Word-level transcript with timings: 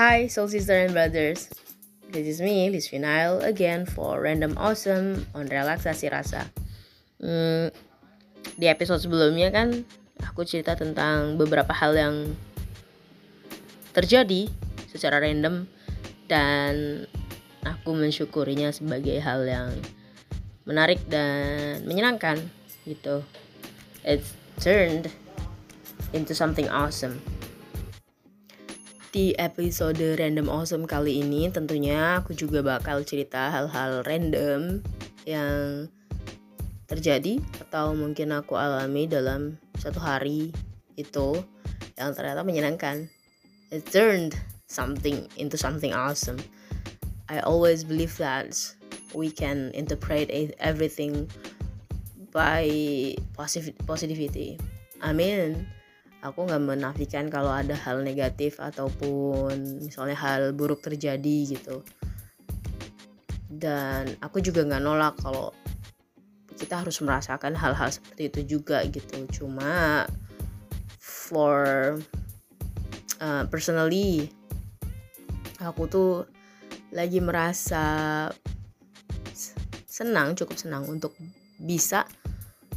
Hi, 0.00 0.32
soul 0.32 0.48
sister 0.48 0.80
and 0.80 0.96
brothers. 0.96 1.52
This 2.08 2.24
is 2.24 2.40
me, 2.40 2.72
Liz 2.72 2.88
Final, 2.88 3.44
again 3.44 3.84
for 3.84 4.16
Random 4.16 4.56
Awesome 4.56 5.28
on 5.36 5.44
relaksasi 5.44 6.08
rasa. 6.08 6.48
Hmm, 7.20 7.68
di 8.56 8.64
episode 8.64 9.04
sebelumnya 9.04 9.52
kan 9.52 9.84
aku 10.24 10.48
cerita 10.48 10.72
tentang 10.72 11.36
beberapa 11.36 11.76
hal 11.76 11.92
yang 12.00 12.32
terjadi 13.92 14.48
secara 14.88 15.20
random 15.20 15.68
dan 16.32 17.04
aku 17.68 17.92
mensyukurinya 17.92 18.72
sebagai 18.72 19.20
hal 19.20 19.44
yang 19.44 19.68
menarik 20.64 21.04
dan 21.12 21.84
menyenangkan 21.84 22.40
gitu. 22.88 23.20
It's 24.00 24.32
turned 24.64 25.12
into 26.16 26.32
something 26.32 26.72
awesome. 26.72 27.20
Di 29.10 29.34
episode 29.42 29.98
Random 30.22 30.46
Awesome 30.46 30.86
kali 30.86 31.18
ini 31.18 31.50
tentunya 31.50 32.22
aku 32.22 32.30
juga 32.30 32.62
bakal 32.62 33.02
cerita 33.02 33.50
hal-hal 33.50 34.06
random 34.06 34.86
yang 35.26 35.90
terjadi 36.86 37.42
atau 37.58 37.90
mungkin 37.98 38.30
aku 38.30 38.54
alami 38.54 39.10
dalam 39.10 39.58
satu 39.82 39.98
hari 39.98 40.54
itu 40.94 41.42
yang 41.98 42.14
ternyata 42.14 42.46
menyenangkan. 42.46 43.10
It 43.74 43.82
turned 43.90 44.38
something 44.70 45.26
into 45.34 45.58
something 45.58 45.90
awesome. 45.90 46.38
I 47.26 47.42
always 47.42 47.82
believe 47.82 48.14
that 48.22 48.54
we 49.10 49.34
can 49.34 49.74
interpret 49.74 50.30
everything 50.62 51.26
by 52.30 52.70
positivity. 53.34 54.54
I 55.02 55.10
mean, 55.10 55.66
aku 56.20 56.44
nggak 56.44 56.62
menafikan 56.62 57.32
kalau 57.32 57.52
ada 57.52 57.72
hal 57.72 58.04
negatif 58.04 58.60
ataupun 58.60 59.84
misalnya 59.84 60.16
hal 60.16 60.52
buruk 60.52 60.84
terjadi 60.84 61.56
gitu. 61.56 61.80
Dan 63.50 64.16
aku 64.20 64.44
juga 64.44 64.64
nggak 64.64 64.82
nolak 64.84 65.14
kalau 65.20 65.52
kita 66.60 66.84
harus 66.84 67.00
merasakan 67.00 67.56
hal-hal 67.56 67.88
seperti 67.88 68.28
itu 68.28 68.40
juga 68.60 68.84
gitu. 68.84 69.24
Cuma 69.32 70.04
for 71.00 71.96
uh, 73.20 73.44
personally 73.48 74.28
aku 75.60 75.88
tuh 75.88 76.12
lagi 76.92 77.20
merasa 77.20 78.28
senang, 79.88 80.36
cukup 80.36 80.56
senang 80.56 80.84
untuk 80.88 81.16
bisa 81.60 82.08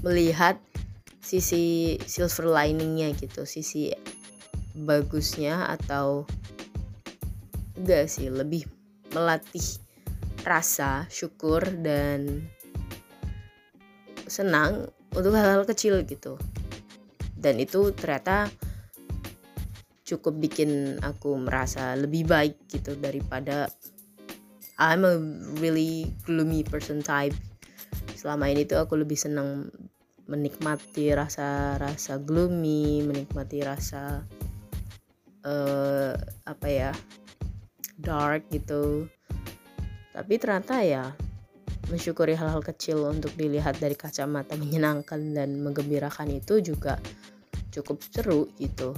melihat 0.03 0.59
sisi 1.23 1.95
silver 2.03 2.51
liningnya 2.51 3.15
gitu, 3.15 3.47
sisi 3.47 3.95
bagusnya 4.75 5.71
atau 5.71 6.27
enggak 7.79 8.11
sih, 8.11 8.27
lebih 8.27 8.67
melatih 9.15 9.63
rasa 10.43 11.07
syukur 11.07 11.63
dan 11.79 12.43
senang 14.27 14.91
untuk 15.15 15.31
hal-hal 15.31 15.63
kecil 15.63 16.03
gitu. 16.03 16.35
Dan 17.39 17.59
itu 17.63 17.95
ternyata 17.95 18.51
cukup 20.03 20.35
bikin 20.43 20.99
aku 20.99 21.39
merasa 21.39 21.95
lebih 21.95 22.27
baik 22.27 22.67
gitu 22.67 22.99
daripada 22.99 23.71
I'm 24.75 25.07
a 25.07 25.15
really 25.63 26.11
gloomy 26.27 26.67
person 26.67 26.99
type 26.99 27.35
selama 28.19 28.51
ini 28.51 28.67
tuh 28.67 28.83
aku 28.83 28.99
lebih 28.99 29.15
senang 29.15 29.71
menikmati 30.27 31.11
rasa-rasa 31.11 32.15
gloomy 32.21 33.03
menikmati 33.03 33.59
rasa 33.59 34.23
uh, 35.43 36.15
apa 36.47 36.67
ya 36.67 36.91
dark 37.99 38.47
gitu. 38.49 39.07
Tapi 40.13 40.33
ternyata 40.37 40.81
ya 40.85 41.11
mensyukuri 41.91 42.33
hal-hal 42.37 42.63
kecil 42.63 43.11
untuk 43.11 43.35
dilihat 43.35 43.77
dari 43.77 43.97
kacamata 43.97 44.55
menyenangkan 44.55 45.35
dan 45.35 45.59
menggembirakan 45.59 46.31
itu 46.31 46.63
juga 46.63 46.97
cukup 47.73 47.99
seru 48.07 48.47
gitu. 48.61 48.95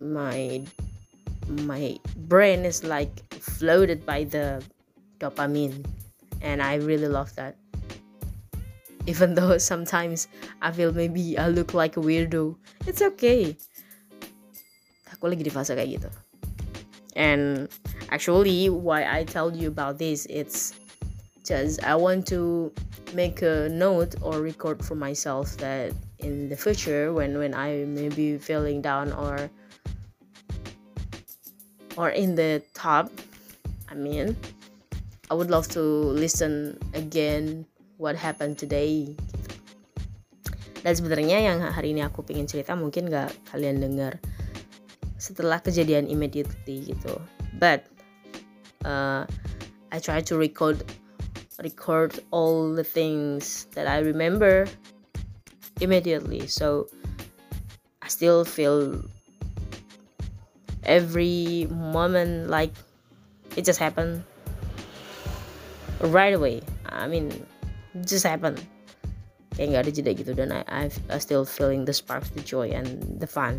My 0.00 0.64
my 1.66 1.98
brain 2.26 2.64
is 2.64 2.82
like 2.82 3.12
floated 3.38 4.02
by 4.08 4.24
the 4.26 4.64
dopamine 5.20 5.84
and 6.40 6.64
I 6.64 6.80
really 6.80 7.10
love 7.10 7.30
that 7.36 7.54
even 9.10 9.34
though 9.34 9.58
sometimes 9.58 10.28
I 10.60 10.72
feel 10.72 10.92
maybe 10.92 11.38
I 11.38 11.48
look 11.48 11.74
like 11.74 11.96
a 11.96 12.00
weirdo. 12.00 12.56
It's 12.86 13.02
okay. 13.02 13.56
Aku 15.16 15.28
lagi 15.28 15.44
di 15.44 15.52
fase 15.52 15.72
kayak 15.72 16.00
gitu. 16.00 16.10
And 17.18 17.68
actually 18.10 18.70
why 18.70 19.04
I 19.04 19.24
tell 19.24 19.50
you 19.50 19.68
about 19.68 19.98
this 19.98 20.26
it's 20.30 20.78
just 21.44 21.82
I 21.82 21.96
want 21.98 22.26
to 22.30 22.72
make 23.14 23.42
a 23.42 23.68
note 23.68 24.14
or 24.22 24.40
record 24.40 24.84
for 24.84 24.94
myself 24.94 25.56
that 25.58 25.92
in 26.20 26.48
the 26.48 26.56
future 26.56 27.12
when 27.12 27.38
when 27.38 27.54
I 27.54 27.84
may 27.84 28.08
be 28.08 28.38
feeling 28.38 28.80
down 28.80 29.12
or 29.12 29.50
or 31.98 32.10
in 32.10 32.34
the 32.34 32.62
top 32.74 33.10
I 33.90 33.94
mean 33.94 34.36
I 35.30 35.34
would 35.34 35.50
love 35.50 35.66
to 35.74 35.82
listen 35.82 36.78
again 36.94 37.66
what 38.00 38.16
happened 38.16 38.56
today. 38.56 39.12
Gitu. 39.12 39.60
dan 40.80 40.96
sebenarnya 40.96 41.38
yang 41.44 41.60
hari 41.60 41.92
ini 41.92 42.00
aku 42.00 42.24
pengen 42.24 42.48
cerita 42.48 42.72
mungkin 42.72 43.12
gak 43.12 43.36
kalian 43.52 43.84
dengar 43.84 44.16
setelah 45.20 45.60
kejadian 45.60 46.08
immediately 46.08 46.88
gitu. 46.88 47.20
But 47.60 47.84
uh, 48.88 49.28
I 49.92 50.00
try 50.00 50.24
to 50.24 50.40
record 50.40 50.80
record 51.60 52.16
all 52.32 52.72
the 52.72 52.86
things 52.86 53.68
that 53.76 53.84
I 53.84 54.00
remember 54.00 54.64
immediately. 55.84 56.48
So 56.48 56.88
I 58.00 58.08
still 58.08 58.48
feel 58.48 59.04
every 60.88 61.68
moment 61.68 62.48
like 62.48 62.72
it 63.60 63.68
just 63.68 63.76
happened 63.76 64.24
right 66.00 66.32
away. 66.32 66.64
I 66.88 67.04
mean 67.04 67.28
just 68.06 68.26
happen. 68.26 68.56
Kayak 69.54 69.66
nggak 69.74 69.82
ada 69.82 69.90
jeda 69.90 70.10
gitu. 70.14 70.32
Dan 70.32 70.48
I, 70.54 70.62
I, 70.68 70.84
I 71.10 71.18
still 71.18 71.42
feeling 71.42 71.84
the 71.84 71.94
spark 71.94 72.24
the 72.32 72.42
joy 72.42 72.70
and 72.70 73.18
the 73.18 73.26
fun. 73.26 73.58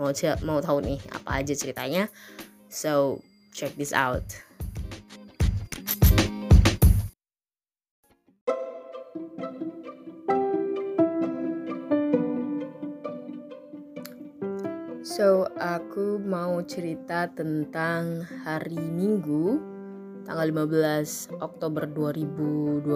Mau 0.00 0.16
mau 0.40 0.58
tahu 0.64 0.80
nih 0.80 0.98
apa 1.12 1.44
aja 1.44 1.52
ceritanya. 1.52 2.08
So 2.72 3.20
check 3.52 3.76
this 3.76 3.92
out. 3.92 4.24
So, 15.20 15.52
aku 15.60 16.16
mau 16.16 16.64
cerita 16.64 17.28
tentang 17.28 18.24
hari 18.40 18.80
Minggu 18.80 19.69
tanggal 20.30 20.46
15 20.62 21.42
Oktober 21.42 21.90
2023 21.90 22.86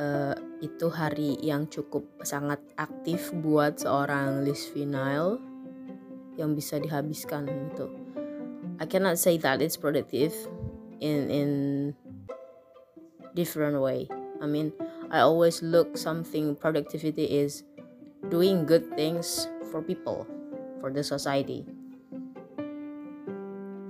uh, 0.00 0.32
itu 0.64 0.86
hari 0.88 1.36
yang 1.44 1.68
cukup 1.68 2.08
sangat 2.24 2.64
aktif 2.80 3.28
buat 3.44 3.76
seorang 3.76 4.40
Liz 4.40 4.72
Vinyl 4.72 5.36
yang 6.40 6.56
bisa 6.56 6.80
dihabiskan 6.80 7.44
gitu. 7.44 7.92
I 8.80 8.88
cannot 8.88 9.20
say 9.20 9.36
that 9.44 9.60
it's 9.60 9.76
productive 9.76 10.32
in 11.04 11.28
in 11.28 11.50
different 13.36 13.84
way. 13.84 14.08
I 14.40 14.48
mean, 14.48 14.72
I 15.12 15.20
always 15.20 15.60
look 15.60 16.00
something 16.00 16.56
productivity 16.56 17.28
is 17.28 17.68
doing 18.32 18.64
good 18.64 18.88
things 18.96 19.44
for 19.68 19.84
people, 19.84 20.24
for 20.80 20.88
the 20.88 21.04
society 21.04 21.68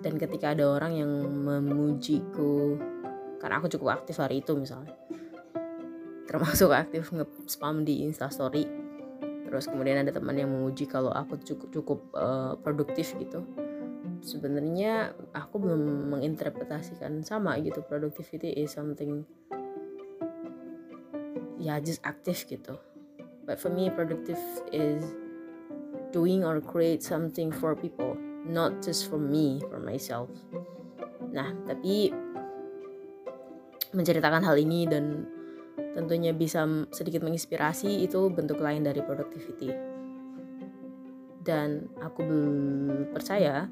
dan 0.01 0.17
ketika 0.17 0.57
ada 0.57 0.65
orang 0.77 0.93
yang 0.97 1.13
memujiku 1.29 2.81
karena 3.41 3.57
aku 3.61 3.73
cukup 3.73 4.01
aktif 4.01 4.21
hari 4.21 4.41
itu 4.45 4.53
misalnya. 4.57 4.93
Termasuk 6.29 6.71
aktif 6.73 7.11
nge-spam 7.13 7.85
di 7.85 8.05
instastory 8.05 8.65
terus 9.51 9.67
kemudian 9.67 9.99
ada 9.99 10.15
teman 10.15 10.39
yang 10.39 10.47
memuji 10.47 10.87
kalau 10.87 11.11
aku 11.11 11.35
cukup 11.43 11.69
cukup 11.75 11.99
uh, 12.15 12.55
produktif 12.63 13.19
gitu. 13.19 13.43
Sebenarnya 14.23 15.11
aku 15.35 15.59
belum 15.59 16.13
menginterpretasikan 16.15 17.27
sama 17.27 17.59
gitu 17.59 17.83
productivity 17.83 18.55
is 18.55 18.71
something 18.71 19.27
ya 21.59 21.83
just 21.83 21.99
aktif 22.07 22.47
gitu. 22.47 22.79
But 23.43 23.59
for 23.59 23.75
me 23.75 23.91
productive 23.91 24.39
is 24.71 25.03
doing 26.15 26.47
or 26.47 26.63
create 26.63 27.03
something 27.03 27.51
for 27.51 27.75
people 27.75 28.15
not 28.49 28.81
just 28.81 29.11
for 29.11 29.21
me, 29.21 29.61
for 29.69 29.83
myself. 29.83 30.31
Nah, 31.33 31.53
tapi 31.67 32.09
menceritakan 33.91 34.47
hal 34.47 34.57
ini 34.57 34.87
dan 34.87 35.27
tentunya 35.97 36.31
bisa 36.31 36.63
sedikit 36.95 37.27
menginspirasi 37.27 38.07
itu 38.07 38.31
bentuk 38.31 38.63
lain 38.63 38.87
dari 38.87 39.03
productivity. 39.03 39.91
dan 41.41 41.89
aku 42.05 42.23
percaya 43.17 43.67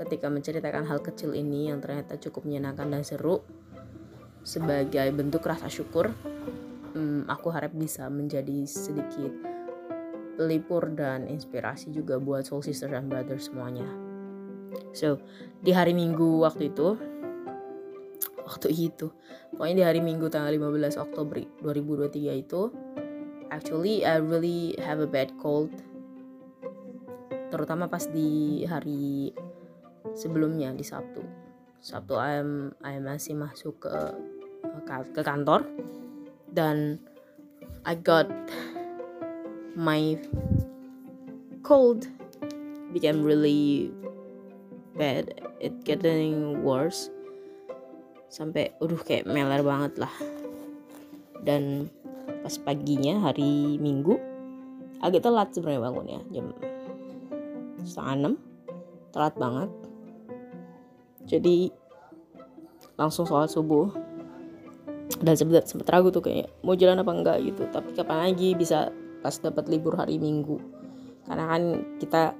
ketika 0.00 0.32
menceritakan 0.32 0.88
hal 0.88 1.04
kecil 1.04 1.36
ini 1.36 1.68
yang 1.68 1.78
ternyata 1.84 2.16
cukup 2.16 2.48
menyenangkan 2.48 2.88
dan 2.88 3.04
seru 3.04 3.44
sebagai 4.40 5.12
bentuk 5.12 5.44
rasa 5.44 5.68
syukur 5.68 6.08
hmm, 6.96 7.28
aku 7.28 7.52
harap 7.52 7.76
bisa 7.76 8.08
menjadi 8.08 8.64
sedikit 8.64 9.30
pelipur 10.40 10.88
dan 10.96 11.28
inspirasi 11.28 11.92
juga 11.92 12.16
buat 12.16 12.48
soul 12.48 12.64
sisters 12.64 12.96
dan 12.96 13.12
brothers 13.12 13.52
semuanya 13.52 13.84
so 14.92 15.20
di 15.60 15.70
hari 15.74 15.92
minggu 15.92 16.40
waktu 16.42 16.72
itu 16.72 16.96
waktu 18.44 18.68
itu 18.74 19.12
pokoknya 19.54 19.76
di 19.76 19.84
hari 19.84 20.00
minggu 20.02 20.26
tanggal 20.32 20.50
15 20.50 20.98
Oktober 20.98 21.38
2023 21.62 22.42
itu 22.42 22.72
actually 23.50 24.02
I 24.06 24.18
really 24.18 24.74
have 24.82 25.02
a 25.02 25.10
bad 25.10 25.34
cold 25.38 25.70
terutama 27.50 27.90
pas 27.90 28.06
di 28.06 28.62
hari 28.64 29.34
sebelumnya 30.14 30.70
di 30.72 30.86
Sabtu. 30.86 31.22
Sabtu 31.82 32.14
I'm 32.16 32.72
I 32.80 33.02
masih 33.02 33.34
masuk 33.36 33.82
ke 33.84 33.94
ke 35.12 35.20
kantor 35.20 35.66
dan 36.52 37.00
I 37.82 37.96
got 37.96 38.28
my 39.74 40.14
cold 41.64 42.06
became 42.92 43.24
really 43.24 43.90
bad 44.94 45.30
it 45.62 45.74
getting 45.86 46.62
worse. 46.64 47.10
Sampai 48.30 48.74
udah 48.78 49.00
kayak 49.02 49.26
meler 49.26 49.62
banget 49.62 50.06
lah. 50.06 50.14
Dan 51.42 51.90
pas 52.40 52.54
paginya 52.62 53.20
hari 53.30 53.76
minggu 53.76 54.16
agak 55.00 55.24
telat 55.24 55.48
sebenarnya 55.50 55.82
bangunnya 55.82 56.20
jam 56.30 56.52
setengah 57.82 58.14
enam. 58.16 58.34
Telat 59.10 59.34
banget. 59.34 59.70
Jadi 61.26 61.70
langsung 62.94 63.26
sholat 63.26 63.50
subuh. 63.50 63.90
Dan 65.20 65.34
sempet 65.36 65.66
sempet 65.66 65.90
ragu 65.90 66.08
tuh 66.08 66.22
kayak 66.22 66.48
mau 66.62 66.78
jalan 66.78 67.02
apa 67.02 67.12
enggak 67.12 67.36
gitu. 67.44 67.66
Tapi 67.68 67.92
kapan 67.98 68.30
lagi 68.30 68.54
bisa 68.54 68.94
pas 69.20 69.34
dapat 69.36 69.66
libur 69.68 69.98
hari 69.98 70.16
minggu? 70.16 70.56
Karena 71.26 71.44
kan 71.50 71.62
kita 71.98 72.32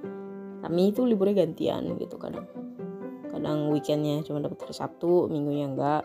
kami 0.61 0.93
itu 0.93 1.05
liburnya 1.05 1.45
gantian 1.45 1.97
gitu 1.97 2.15
kadang. 2.21 2.45
Kadang 3.29 3.73
weekendnya 3.73 4.21
cuma 4.21 4.41
dapat 4.43 4.61
hari 4.61 4.75
Sabtu 4.77 5.27
minggunya 5.27 5.65
enggak 5.71 6.03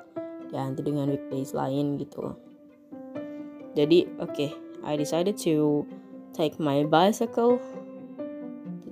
ganti 0.49 0.81
dengan 0.81 1.13
weekdays 1.13 1.53
lain 1.53 2.01
gitu. 2.01 2.33
Jadi 3.77 4.09
oke 4.17 4.33
okay, 4.33 4.51
I 4.87 4.97
decided 4.97 5.37
to 5.45 5.85
take 6.33 6.57
my 6.57 6.87
bicycle 6.89 7.61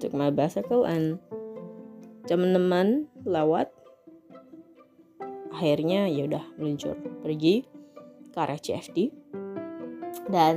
took 0.05 0.13
my 0.13 0.29
bicycle 0.29 0.85
and 0.85 1.17
teman-teman 2.29 3.09
lewat. 3.25 3.73
Akhirnya 5.55 6.11
ya 6.11 6.27
udah 6.27 6.45
meluncur 6.59 6.99
pergi 7.23 7.65
ke 8.35 8.37
arah 8.37 8.59
CFD 8.59 9.15
dan 10.29 10.57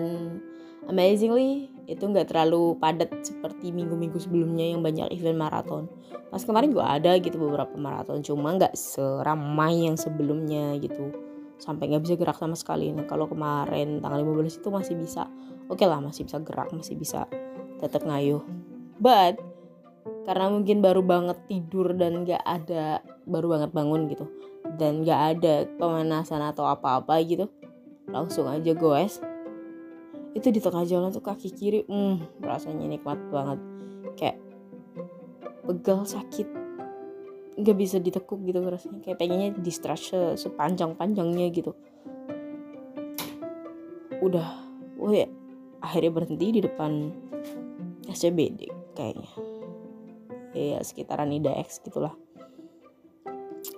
amazingly 0.89 1.69
itu 1.87 2.03
nggak 2.03 2.29
terlalu 2.29 2.75
padat 2.75 3.09
seperti 3.23 3.71
minggu-minggu 3.71 4.19
sebelumnya 4.19 4.67
yang 4.75 4.83
banyak 4.83 5.07
event 5.15 5.39
maraton 5.39 5.87
pas 6.27 6.43
kemarin 6.43 6.71
juga 6.71 6.91
ada 6.91 7.15
gitu 7.17 7.39
beberapa 7.39 7.73
maraton 7.79 8.19
cuma 8.19 8.51
nggak 8.55 8.75
seramai 8.75 9.87
yang 9.87 9.95
sebelumnya 9.95 10.75
gitu. 10.77 11.15
Sampai 11.57 11.89
nggak 11.89 12.03
bisa 12.05 12.15
gerak 12.19 12.37
sama 12.37 12.53
sekali. 12.53 12.93
Nah 12.93 13.07
kalau 13.09 13.25
kemarin 13.25 13.97
tanggal 14.03 14.21
15 14.21 14.61
itu 14.61 14.69
masih 14.69 14.95
bisa. 14.99 15.25
Oke 15.71 15.83
okay 15.83 15.87
lah 15.89 16.03
masih 16.03 16.27
bisa 16.27 16.37
gerak 16.43 16.69
masih 16.69 16.93
bisa 16.99 17.25
tetap 17.81 18.05
ngayuh. 18.05 18.43
But 19.01 19.39
karena 20.27 20.51
mungkin 20.51 20.83
baru 20.83 21.01
banget 21.03 21.39
tidur 21.47 21.95
dan 21.95 22.27
gak 22.27 22.43
ada 22.43 22.99
baru 23.23 23.55
banget 23.55 23.71
bangun 23.71 24.11
gitu 24.11 24.27
dan 24.75 25.03
gak 25.03 25.39
ada 25.39 25.67
pemanasan 25.79 26.43
atau 26.43 26.67
apa-apa 26.67 27.15
gitu 27.23 27.47
langsung 28.11 28.47
aja 28.47 28.71
goes 28.75 29.19
itu 30.37 30.53
di 30.53 30.61
tengah 30.61 30.85
jalan 30.85 31.09
tuh 31.09 31.25
kaki 31.25 31.49
kiri 31.49 31.81
hmm 31.89 32.45
rasanya 32.45 32.85
nikmat 32.85 33.17
banget. 33.33 33.59
Kayak 34.13 34.37
pegal 35.65 36.05
sakit. 36.05 36.45
Nggak 37.57 37.77
bisa 37.81 37.97
ditekuk 37.97 38.45
gitu 38.45 38.61
rasanya. 38.61 39.01
Kayak 39.01 39.17
pengennya 39.17 39.49
distract 39.57 40.13
sepanjang 40.37 40.93
panjangnya 40.93 41.49
gitu. 41.49 41.73
Udah 44.21 44.61
oh 45.01 45.09
ya 45.09 45.25
akhirnya 45.81 46.13
berhenti 46.13 46.53
di 46.53 46.61
depan 46.61 47.09
SCBD 48.05 48.69
kayaknya. 48.93 49.29
Ya 50.53 50.77
sekitaran 50.85 51.33
Ida 51.33 51.57
X 51.65 51.81
gitulah. 51.81 52.13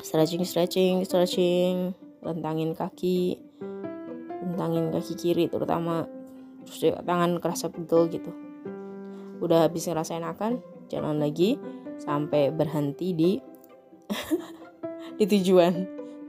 Stretching 0.03 0.43
stretching 0.43 1.07
stretching. 1.07 1.95
Lentangin 2.19 2.75
kaki. 2.75 3.39
Lentangin 4.43 4.91
kaki 4.91 5.15
kiri 5.15 5.47
terutama 5.47 6.18
terus 6.65 6.95
tangan 7.03 7.39
kerasa 7.39 7.71
pegel 7.71 8.09
gitu. 8.11 8.31
Udah 9.39 9.67
habis 9.67 9.87
ngerasain 9.87 10.23
akan 10.23 10.59
jalan 10.91 11.21
lagi 11.21 11.55
sampai 11.99 12.51
berhenti 12.51 13.15
di 13.15 13.31
di 15.19 15.25
tujuan. 15.27 15.73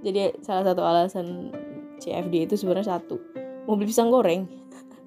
Jadi 0.00 0.40
salah 0.40 0.64
satu 0.64 0.82
alasan 0.82 1.52
CFD 2.00 2.48
itu 2.48 2.54
sebenarnya 2.56 2.96
satu 2.96 3.20
mau 3.68 3.76
beli 3.76 3.92
pisang 3.92 4.08
goreng. 4.08 4.48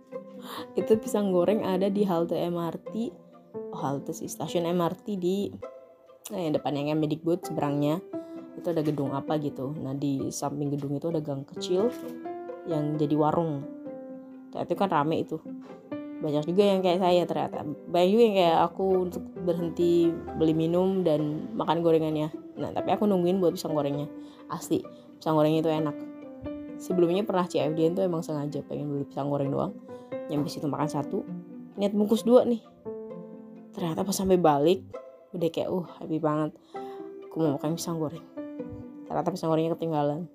Itu 0.79 0.95
pisang 1.01 1.33
goreng 1.33 1.65
ada 1.65 1.89
di 1.89 2.05
halte 2.05 2.37
MRT 2.37 2.93
oh, 3.73 3.79
halte 3.81 4.13
sih 4.13 4.29
stasiun 4.29 4.69
MRT 4.69 5.17
di 5.17 5.49
yang 6.31 6.55
depannya 6.55 6.93
yang 6.93 7.01
Medikbud 7.01 7.43
seberangnya. 7.43 7.99
Itu 8.55 8.69
ada 8.69 8.85
gedung 8.85 9.11
apa 9.11 9.41
gitu. 9.41 9.73
Nah 9.81 9.97
di 9.97 10.29
samping 10.29 10.71
gedung 10.71 10.95
itu 10.95 11.09
ada 11.09 11.19
gang 11.19 11.43
kecil 11.43 11.89
yang 12.69 12.95
jadi 12.95 13.17
warung 13.17 13.65
nah, 14.53 14.61
itu 14.63 14.73
kan 14.77 14.89
rame 14.89 15.25
itu. 15.25 15.37
Banyak 16.23 16.47
juga 16.47 16.63
yang 16.63 16.79
kayak 16.79 17.03
saya 17.03 17.27
ternyata. 17.27 17.67
Banyak 17.67 18.09
juga 18.15 18.23
yang 18.23 18.35
kayak 18.39 18.57
aku 18.71 18.85
untuk 19.11 19.23
berhenti 19.43 20.07
beli 20.39 20.55
minum 20.55 21.03
dan 21.03 21.51
makan 21.51 21.83
gorengannya. 21.83 22.31
Nah 22.55 22.71
tapi 22.71 22.95
aku 22.95 23.03
nungguin 23.03 23.43
buat 23.43 23.51
pisang 23.59 23.75
gorengnya. 23.75 24.07
Asli 24.47 24.79
pisang 25.19 25.35
gorengnya 25.35 25.59
itu 25.59 25.71
enak. 25.71 25.95
Sebelumnya 26.79 27.27
pernah 27.27 27.43
CFD 27.43 27.91
itu 27.91 27.99
emang 27.99 28.23
sengaja 28.23 28.63
pengen 28.63 28.87
beli 28.95 29.03
pisang 29.03 29.27
goreng 29.27 29.51
doang. 29.51 29.75
Nyampe 30.31 30.47
situ 30.47 30.63
makan 30.63 30.87
satu 30.87 31.27
niat 31.75 31.91
bungkus 31.91 32.23
dua 32.23 32.47
nih. 32.47 32.63
Ternyata 33.75 34.07
pas 34.07 34.15
sampai 34.15 34.39
balik 34.39 34.79
udah 35.35 35.49
kayak 35.51 35.67
uh 35.67 35.83
happy 35.99 36.23
banget. 36.23 36.55
Aku 37.27 37.43
mau 37.43 37.59
makan 37.59 37.75
pisang 37.75 37.99
goreng. 37.99 38.23
Ternyata 39.11 39.27
pisang 39.27 39.51
gorengnya 39.51 39.75
ketinggalan. 39.75 40.31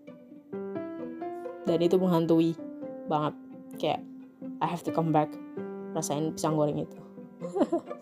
Dan 1.64 1.78
itu 1.80 1.96
menghantui 1.96 2.52
banget 3.08 3.47
kayak 3.78 4.02
I 4.58 4.66
have 4.66 4.82
to 4.84 4.92
come 4.92 5.14
back 5.14 5.30
rasain 5.94 6.34
pisang 6.34 6.58
goreng 6.58 6.82
itu 6.82 6.98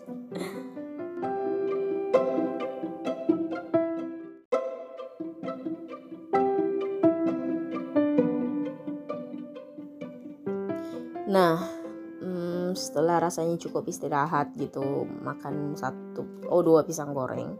Nah, 11.27 11.59
hmm, 12.23 12.71
setelah 12.71 13.19
rasanya 13.19 13.59
cukup 13.59 13.83
istirahat 13.91 14.55
gitu, 14.55 15.03
makan 15.19 15.75
satu, 15.75 16.23
oh 16.47 16.63
dua 16.63 16.87
pisang 16.87 17.11
goreng, 17.11 17.59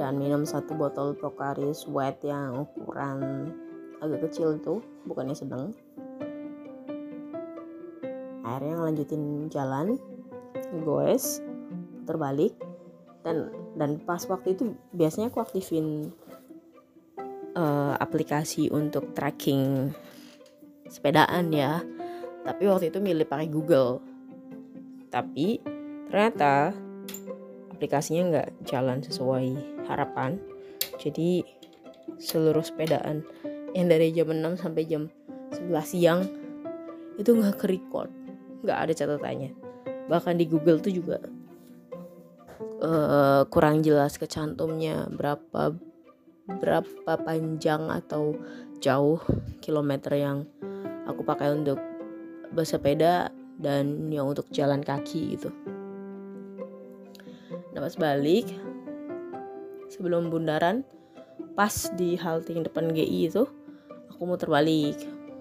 dan 0.00 0.16
minum 0.16 0.48
satu 0.48 0.72
botol 0.72 1.12
Pocari 1.12 1.76
Sweat 1.76 2.24
yang 2.24 2.64
ukuran 2.64 3.52
agak 4.00 4.32
kecil 4.32 4.56
itu, 4.56 4.80
bukannya 5.04 5.36
sedang. 5.36 5.76
Akhirnya 8.60 8.76
ngelanjutin 8.76 9.48
jalan, 9.48 9.96
goes, 10.84 11.40
terbalik, 12.04 12.52
dan 13.24 13.48
dan 13.72 13.96
pas 14.04 14.20
waktu 14.28 14.52
itu 14.52 14.76
biasanya 14.92 15.32
aku 15.32 15.40
aktifin 15.40 16.12
uh, 17.56 17.96
aplikasi 17.96 18.68
untuk 18.68 19.16
tracking 19.16 19.96
sepedaan 20.92 21.48
ya. 21.56 21.80
Tapi 22.44 22.68
waktu 22.68 22.92
itu 22.92 23.00
milih 23.00 23.24
pakai 23.24 23.48
Google. 23.48 24.04
Tapi 25.08 25.64
ternyata 26.12 26.76
aplikasinya 27.72 28.28
nggak 28.28 28.48
jalan 28.68 29.00
sesuai 29.00 29.56
harapan. 29.88 30.36
Jadi 31.00 31.48
seluruh 32.20 32.60
sepedaan 32.60 33.24
yang 33.72 33.88
dari 33.88 34.12
jam 34.12 34.28
6 34.28 34.60
sampai 34.60 34.84
jam 34.84 35.08
11 35.48 35.80
siang 35.88 36.20
itu 37.16 37.32
nggak 37.32 37.56
ke 37.56 37.66
record 37.72 38.19
nggak 38.64 38.78
ada 38.88 38.92
catatannya. 38.92 39.50
Bahkan 40.10 40.34
di 40.36 40.44
Google 40.48 40.82
tuh 40.82 40.92
juga 40.92 41.18
uh, 42.82 43.42
kurang 43.48 43.84
jelas 43.84 44.16
kecantumnya 44.16 45.08
berapa 45.12 45.76
berapa 46.50 47.12
panjang 47.22 47.86
atau 47.88 48.34
jauh 48.82 49.22
kilometer 49.62 50.18
yang 50.18 50.38
aku 51.06 51.22
pakai 51.22 51.54
untuk 51.54 51.78
bersepeda 52.50 53.30
dan 53.60 54.10
yang 54.10 54.26
untuk 54.26 54.48
jalan 54.50 54.82
kaki 54.82 55.38
gitu. 55.38 55.52
Nah 57.70 57.80
pas 57.86 57.94
balik 57.94 58.50
sebelum 59.92 60.32
bundaran 60.32 60.82
pas 61.54 61.92
di 61.94 62.18
halte 62.18 62.56
yang 62.56 62.66
depan 62.66 62.90
GI 62.90 63.30
itu 63.30 63.44
aku 64.10 64.22
mau 64.26 64.38
terbalik 64.40 64.96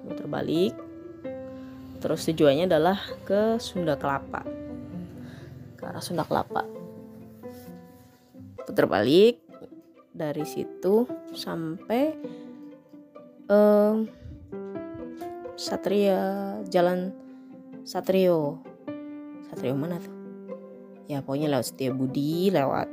mau 0.05 0.13
terbalik 0.13 0.75
terus 1.99 2.23
tujuannya 2.27 2.71
adalah 2.71 2.99
ke 3.27 3.59
Sunda 3.59 3.99
Kelapa. 3.99 4.47
Ke 5.75 5.83
arah 5.83 6.03
Sunda 6.03 6.23
Kelapa. 6.23 6.63
Putar 8.63 8.87
balik 8.87 9.43
dari 10.15 10.43
situ 10.47 11.07
sampai 11.35 12.15
um, 13.51 14.07
Satria 15.59 16.55
Jalan 16.71 17.11
Satrio. 17.83 18.63
Satrio 19.51 19.75
mana 19.75 19.99
tuh? 19.99 20.15
Ya 21.09 21.19
pokoknya 21.25 21.51
lewat 21.51 21.73
Setia 21.73 21.91
Budi 21.91 22.53
lewat 22.53 22.87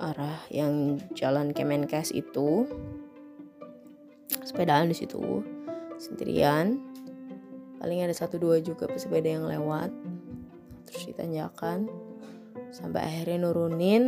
arah 0.00 0.40
yang 0.52 0.98
jalan 1.14 1.54
Kemenkes 1.54 2.12
itu. 2.12 2.66
Sepedaan 4.42 4.90
di 4.90 4.96
situ 4.98 5.44
sendirian 6.00 6.89
paling 7.80 8.04
ada 8.04 8.12
satu 8.12 8.36
dua 8.36 8.60
juga 8.60 8.84
pesepeda 8.84 9.40
yang 9.40 9.48
lewat. 9.48 9.88
Terus 10.84 11.08
ditanjakan 11.08 11.88
sampai 12.70 13.00
akhirnya 13.00 13.48
nurunin 13.48 14.04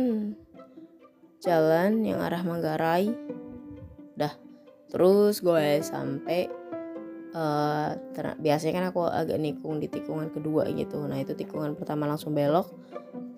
jalan 1.41 2.05
yang 2.05 2.21
arah 2.21 2.45
Manggarai. 2.45 3.09
Dah 4.13 4.31
terus 4.93 5.41
gue 5.41 5.81
sampai 5.81 6.45
uh, 7.33 7.97
biasanya 8.37 8.73
kan 8.77 8.85
aku 8.93 9.09
agak 9.09 9.41
nikung 9.41 9.81
di 9.81 9.89
tikungan 9.89 10.29
kedua 10.29 10.69
gitu 10.69 11.01
nah 11.09 11.17
itu 11.17 11.33
tikungan 11.33 11.73
pertama 11.73 12.05
langsung 12.05 12.37
belok. 12.37 12.69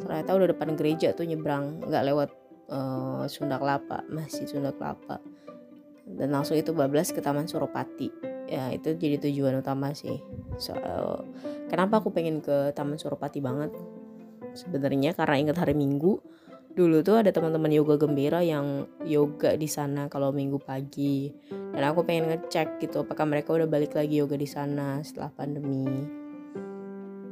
Ternyata 0.04 0.36
udah 0.36 0.48
depan 0.52 0.76
gereja 0.76 1.16
tuh 1.16 1.24
nyebrang 1.24 1.80
nggak 1.80 2.04
lewat 2.12 2.30
uh, 2.68 3.24
Sunda 3.32 3.56
Kelapa 3.56 4.04
masih 4.12 4.52
Sunda 4.52 4.76
Kelapa. 4.76 5.24
Dan 6.06 6.36
langsung 6.36 6.60
itu 6.60 6.76
bablas 6.76 7.10
ke 7.10 7.24
Taman 7.24 7.50
Suropati 7.50 8.35
ya 8.46 8.72
itu 8.74 8.94
jadi 8.96 9.18
tujuan 9.20 9.60
utama 9.60 9.92
sih. 9.94 10.22
So, 10.62 10.74
uh, 10.78 11.22
kenapa 11.70 12.00
aku 12.02 12.14
pengen 12.14 12.42
ke 12.42 12.72
Taman 12.74 12.98
Suropati 12.98 13.42
banget? 13.42 13.74
Sebenarnya 14.56 15.12
karena 15.18 15.36
ingat 15.42 15.58
hari 15.60 15.76
Minggu 15.76 16.22
dulu 16.76 17.00
tuh 17.08 17.24
ada 17.24 17.32
teman-teman 17.32 17.72
yoga 17.72 17.96
gembira 17.96 18.44
yang 18.44 18.84
yoga 19.08 19.56
di 19.56 19.64
sana 19.66 20.12
kalau 20.12 20.36
minggu 20.36 20.60
pagi. 20.60 21.32
Dan 21.72 21.82
aku 21.88 22.04
pengen 22.04 22.36
ngecek 22.36 22.84
gitu 22.84 23.08
apakah 23.08 23.24
mereka 23.24 23.56
udah 23.56 23.68
balik 23.68 23.96
lagi 23.96 24.20
yoga 24.20 24.36
di 24.36 24.48
sana 24.48 25.00
setelah 25.00 25.32
pandemi. 25.32 25.88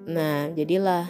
Nah 0.07 0.47
jadilah. 0.55 1.07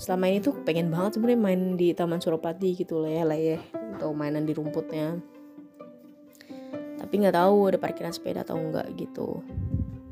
Selama 0.00 0.32
ini 0.32 0.40
tuh 0.40 0.56
pengen 0.64 0.88
banget 0.88 1.20
sebenarnya 1.20 1.40
main 1.40 1.62
di 1.76 1.92
Taman 1.92 2.16
Suropati 2.16 2.72
gitu 2.72 3.04
lah 3.04 3.12
ya 3.12 3.24
lah 3.28 3.36
ya 3.36 3.60
atau 3.96 4.16
mainan 4.16 4.48
di 4.48 4.56
rumputnya 4.56 5.20
tapi 7.06 7.22
nggak 7.22 7.38
tahu 7.38 7.70
ada 7.70 7.78
parkiran 7.78 8.10
sepeda 8.10 8.42
atau 8.42 8.58
enggak 8.58 8.90
gitu. 8.98 9.38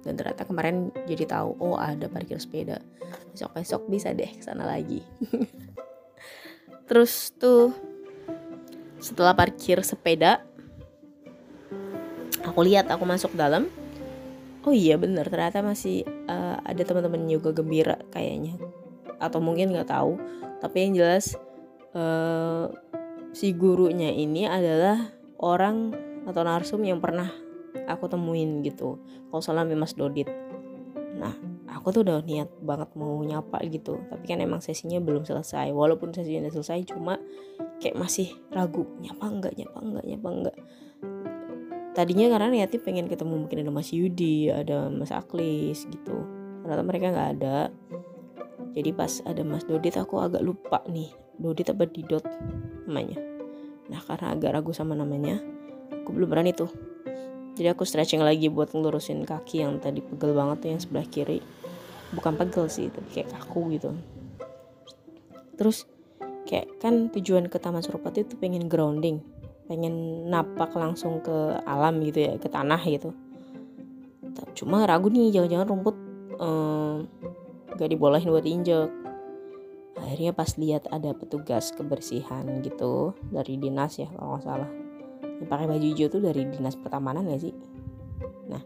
Dan 0.06 0.14
ternyata 0.14 0.46
kemarin 0.46 0.94
jadi 1.10 1.26
tahu 1.26 1.58
oh 1.58 1.74
ada 1.74 2.06
parkir 2.06 2.38
sepeda. 2.38 2.78
Besok 3.34 3.50
besok 3.58 3.82
bisa 3.90 4.14
deh 4.14 4.30
ke 4.30 4.38
sana 4.38 4.62
lagi. 4.62 5.02
Terus 6.88 7.34
tuh 7.34 7.74
setelah 9.02 9.34
parkir 9.34 9.82
sepeda 9.82 10.46
aku 12.46 12.62
lihat 12.62 12.86
aku 12.94 13.02
masuk 13.02 13.34
dalam. 13.34 13.66
Oh 14.62 14.70
iya 14.70 14.94
bener. 14.94 15.26
Ternyata 15.26 15.66
masih 15.66 16.06
uh, 16.30 16.62
ada 16.62 16.78
teman-teman 16.86 17.26
yoga 17.26 17.50
gembira 17.50 17.98
kayaknya. 18.14 18.54
Atau 19.18 19.42
mungkin 19.42 19.74
nggak 19.74 19.90
tahu. 19.90 20.14
Tapi 20.62 20.76
yang 20.78 20.92
jelas 20.94 21.34
uh, 21.90 22.70
si 23.34 23.50
gurunya 23.50 24.14
ini 24.14 24.46
adalah 24.46 25.10
orang 25.42 26.04
atau 26.24 26.40
narsum 26.44 26.80
yang 26.84 26.98
pernah 26.98 27.28
aku 27.88 28.08
temuin 28.08 28.64
gitu. 28.64 29.00
Kalau 29.28 29.42
salah 29.44 29.64
Mas 29.68 29.96
Dodit. 29.96 30.28
Nah 31.20 31.34
aku 31.70 31.92
tuh 31.92 32.02
udah 32.06 32.24
niat 32.24 32.48
banget 32.64 32.90
mau 32.96 33.20
nyapa 33.20 33.60
gitu. 33.68 34.00
Tapi 34.08 34.24
kan 34.24 34.40
emang 34.40 34.64
sesinya 34.64 35.00
belum 35.00 35.28
selesai. 35.28 35.70
Walaupun 35.72 36.12
sesinya 36.16 36.48
udah 36.48 36.54
selesai 36.54 36.80
cuma 36.88 37.20
kayak 37.78 37.98
masih 37.98 38.32
ragu 38.54 38.86
nyapa 39.02 39.24
enggak 39.28 39.54
nyapa 39.58 39.78
enggak 39.82 40.04
nyapa 40.06 40.28
enggak 40.30 40.56
tadinya 41.94 42.26
karena 42.26 42.50
niatnya 42.50 42.80
pengen 42.82 43.06
ketemu 43.06 43.46
mungkin 43.46 43.62
ada 43.62 43.70
Mas 43.70 43.94
Yudi 43.94 44.50
ada 44.50 44.90
Mas 44.90 45.14
Aklis 45.14 45.86
gitu. 45.86 46.26
Ternyata 46.66 46.82
mereka 46.82 47.06
nggak 47.14 47.30
ada. 47.38 47.58
Jadi 48.74 48.90
pas 48.90 49.22
ada 49.22 49.42
Mas 49.46 49.62
Dodit 49.62 49.94
aku 49.94 50.18
agak 50.18 50.42
lupa 50.42 50.82
nih. 50.90 51.14
Dodit 51.38 51.70
apa 51.70 51.86
Didot 51.86 52.26
namanya. 52.90 53.22
Nah 53.86 54.02
karena 54.02 54.34
agak 54.34 54.50
ragu 54.58 54.74
sama 54.74 54.98
namanya 54.98 55.38
aku 56.04 56.12
belum 56.12 56.28
berani 56.28 56.52
tuh. 56.52 56.68
Jadi 57.56 57.72
aku 57.72 57.88
stretching 57.88 58.20
lagi 58.20 58.52
buat 58.52 58.76
ngelurusin 58.76 59.24
kaki 59.24 59.64
yang 59.64 59.80
tadi 59.80 60.04
pegel 60.04 60.36
banget 60.36 60.60
tuh 60.60 60.68
yang 60.76 60.80
sebelah 60.84 61.06
kiri. 61.08 61.40
Bukan 62.12 62.36
pegel 62.36 62.68
sih 62.68 62.92
tapi 62.92 63.08
kayak 63.08 63.32
kaku 63.32 63.80
gitu. 63.80 63.90
Terus 65.56 65.88
kayak 66.44 66.68
kan 66.84 67.08
tujuan 67.08 67.48
ke 67.48 67.56
Taman 67.56 67.80
Suropati 67.80 68.28
itu 68.28 68.36
pengen 68.36 68.68
grounding. 68.68 69.24
Pengen 69.64 70.28
napak 70.28 70.76
langsung 70.76 71.24
ke 71.24 71.56
alam 71.64 72.04
gitu 72.04 72.20
ya 72.20 72.36
ke 72.36 72.52
tanah 72.52 72.84
gitu. 72.84 73.16
Cuma 74.52 74.84
ragu 74.84 75.08
nih 75.08 75.32
jangan-jangan 75.32 75.66
rumput 75.66 75.96
eh, 76.36 76.96
gak 77.74 77.88
dibolehin 77.90 78.28
buat 78.28 78.44
injek 78.46 78.90
akhirnya 79.94 80.34
pas 80.34 80.50
lihat 80.58 80.90
ada 80.90 81.14
petugas 81.14 81.70
kebersihan 81.70 82.44
gitu 82.66 83.14
dari 83.30 83.56
dinas 83.56 83.98
ya 83.98 84.10
kalau 84.10 84.36
nggak 84.36 84.44
salah 84.44 84.70
yang 85.40 85.48
pakai 85.50 85.66
baju 85.66 85.86
hijau 85.86 86.08
tuh 86.10 86.22
dari 86.22 86.46
dinas 86.48 86.78
pertamanan 86.78 87.26
gak 87.26 87.42
sih? 87.42 87.54
Nah 88.50 88.62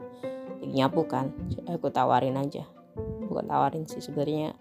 lagi 0.69 0.75
nyapu 0.85 1.09
kan? 1.09 1.33
Aku 1.65 1.89
tawarin 1.89 2.37
aja. 2.37 2.69
Bukan 3.25 3.49
tawarin 3.49 3.89
sih 3.89 4.05
sebenarnya 4.05 4.53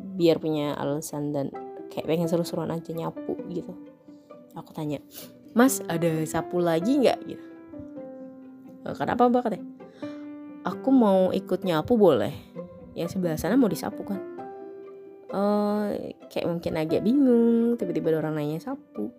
biar 0.00 0.40
punya 0.40 0.72
alasan 0.80 1.36
dan 1.36 1.52
kayak 1.92 2.08
pengen 2.08 2.24
seru-seruan 2.24 2.72
aja 2.72 2.96
nyapu 2.96 3.36
gitu. 3.52 3.76
Aku 4.56 4.72
tanya 4.72 5.04
mas 5.52 5.84
ada 5.84 6.24
sapu 6.24 6.64
lagi 6.64 7.04
nggak? 7.04 7.20
Gitu. 7.28 7.46
Eh, 8.88 8.94
kenapa 8.96 9.28
mbak? 9.28 9.44
katanya. 9.44 9.68
Aku 10.64 10.88
mau 10.88 11.36
ikut 11.36 11.62
nyapu 11.68 12.00
boleh. 12.00 12.32
Yang 12.96 13.20
sebelah 13.20 13.36
sana 13.36 13.60
mau 13.60 13.68
disapu 13.68 14.08
kan? 14.08 14.20
Uh, 15.26 15.92
kayak 16.32 16.48
mungkin 16.48 16.80
agak 16.80 17.04
bingung 17.04 17.76
tiba-tiba 17.76 18.14
ada 18.14 18.24
orang 18.24 18.40
nanya 18.40 18.62
sapu 18.62 19.10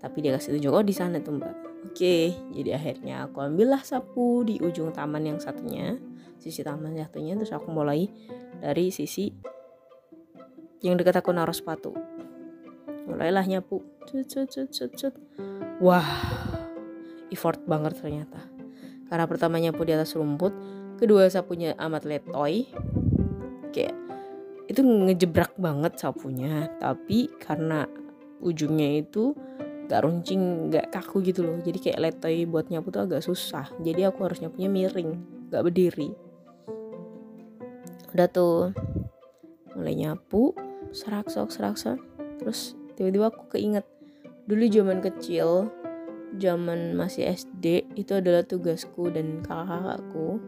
tapi 0.00 0.20
dia 0.20 0.36
kasih 0.36 0.58
tunjuk 0.58 0.72
oh 0.72 0.84
di 0.84 0.94
sana 0.94 1.20
tuh 1.20 1.38
mbak. 1.40 1.54
Oke 1.92 2.34
jadi 2.52 2.76
akhirnya 2.76 3.30
aku 3.30 3.40
ambillah 3.40 3.80
sapu 3.80 4.44
di 4.44 4.60
ujung 4.60 4.92
taman 4.92 5.24
yang 5.24 5.38
satunya 5.38 5.96
sisi 6.36 6.60
taman 6.60 6.94
satunya 6.98 7.34
terus 7.34 7.52
aku 7.54 7.72
mulai 7.72 8.10
dari 8.60 8.92
sisi 8.92 9.32
yang 10.84 11.00
dekat 11.00 11.18
aku 11.20 11.32
naruh 11.32 11.56
sepatu. 11.56 11.96
Mulailah 13.06 13.46
nyapu. 13.48 13.80
Cut 14.06 14.26
cut 14.28 14.46
cut 14.50 14.68
cut 14.70 14.90
cut. 14.94 15.14
Wah 15.80 16.06
effort 17.30 17.62
banget 17.64 17.98
ternyata. 17.98 18.38
Karena 19.06 19.24
pertama 19.30 19.62
nyapu 19.62 19.86
di 19.86 19.94
atas 19.94 20.14
rumput 20.18 20.52
kedua 20.98 21.30
sapunya 21.30 21.74
amat 21.78 22.04
letoy. 22.04 22.68
Kayak 23.70 23.96
itu 24.66 24.80
ngejebrak 24.82 25.54
banget 25.56 25.98
sapunya. 25.98 26.70
Tapi 26.78 27.30
karena 27.38 27.86
ujungnya 28.42 29.00
itu 29.00 29.32
gak 29.86 30.02
runcing 30.02 30.70
gak 30.70 30.90
kaku 30.90 31.22
gitu 31.22 31.46
loh. 31.46 31.58
Jadi 31.62 31.78
kayak 31.78 31.98
letoy 32.02 32.44
buat 32.46 32.68
nyapu 32.68 32.90
tuh 32.90 33.06
agak 33.06 33.22
susah. 33.22 33.70
Jadi 33.82 34.06
aku 34.06 34.26
harus 34.26 34.42
nyapunya 34.42 34.70
miring 34.70 35.10
gak 35.50 35.62
berdiri. 35.66 36.10
Udah 38.14 38.28
tuh 38.30 38.74
mulai 39.76 39.94
nyapu 39.94 40.56
serak 40.96 41.28
sok 41.28 41.52
serak 41.52 41.76
sok 41.76 42.00
terus 42.40 42.72
tiba-tiba 42.96 43.28
aku 43.28 43.52
keinget 43.52 43.84
dulu 44.48 44.64
zaman 44.72 45.04
kecil 45.04 45.68
zaman 46.40 46.96
masih 46.96 47.28
SD 47.28 47.84
itu 47.92 48.12
adalah 48.16 48.40
tugasku 48.42 49.12
dan 49.12 49.44
kakak-kakakku 49.44 50.40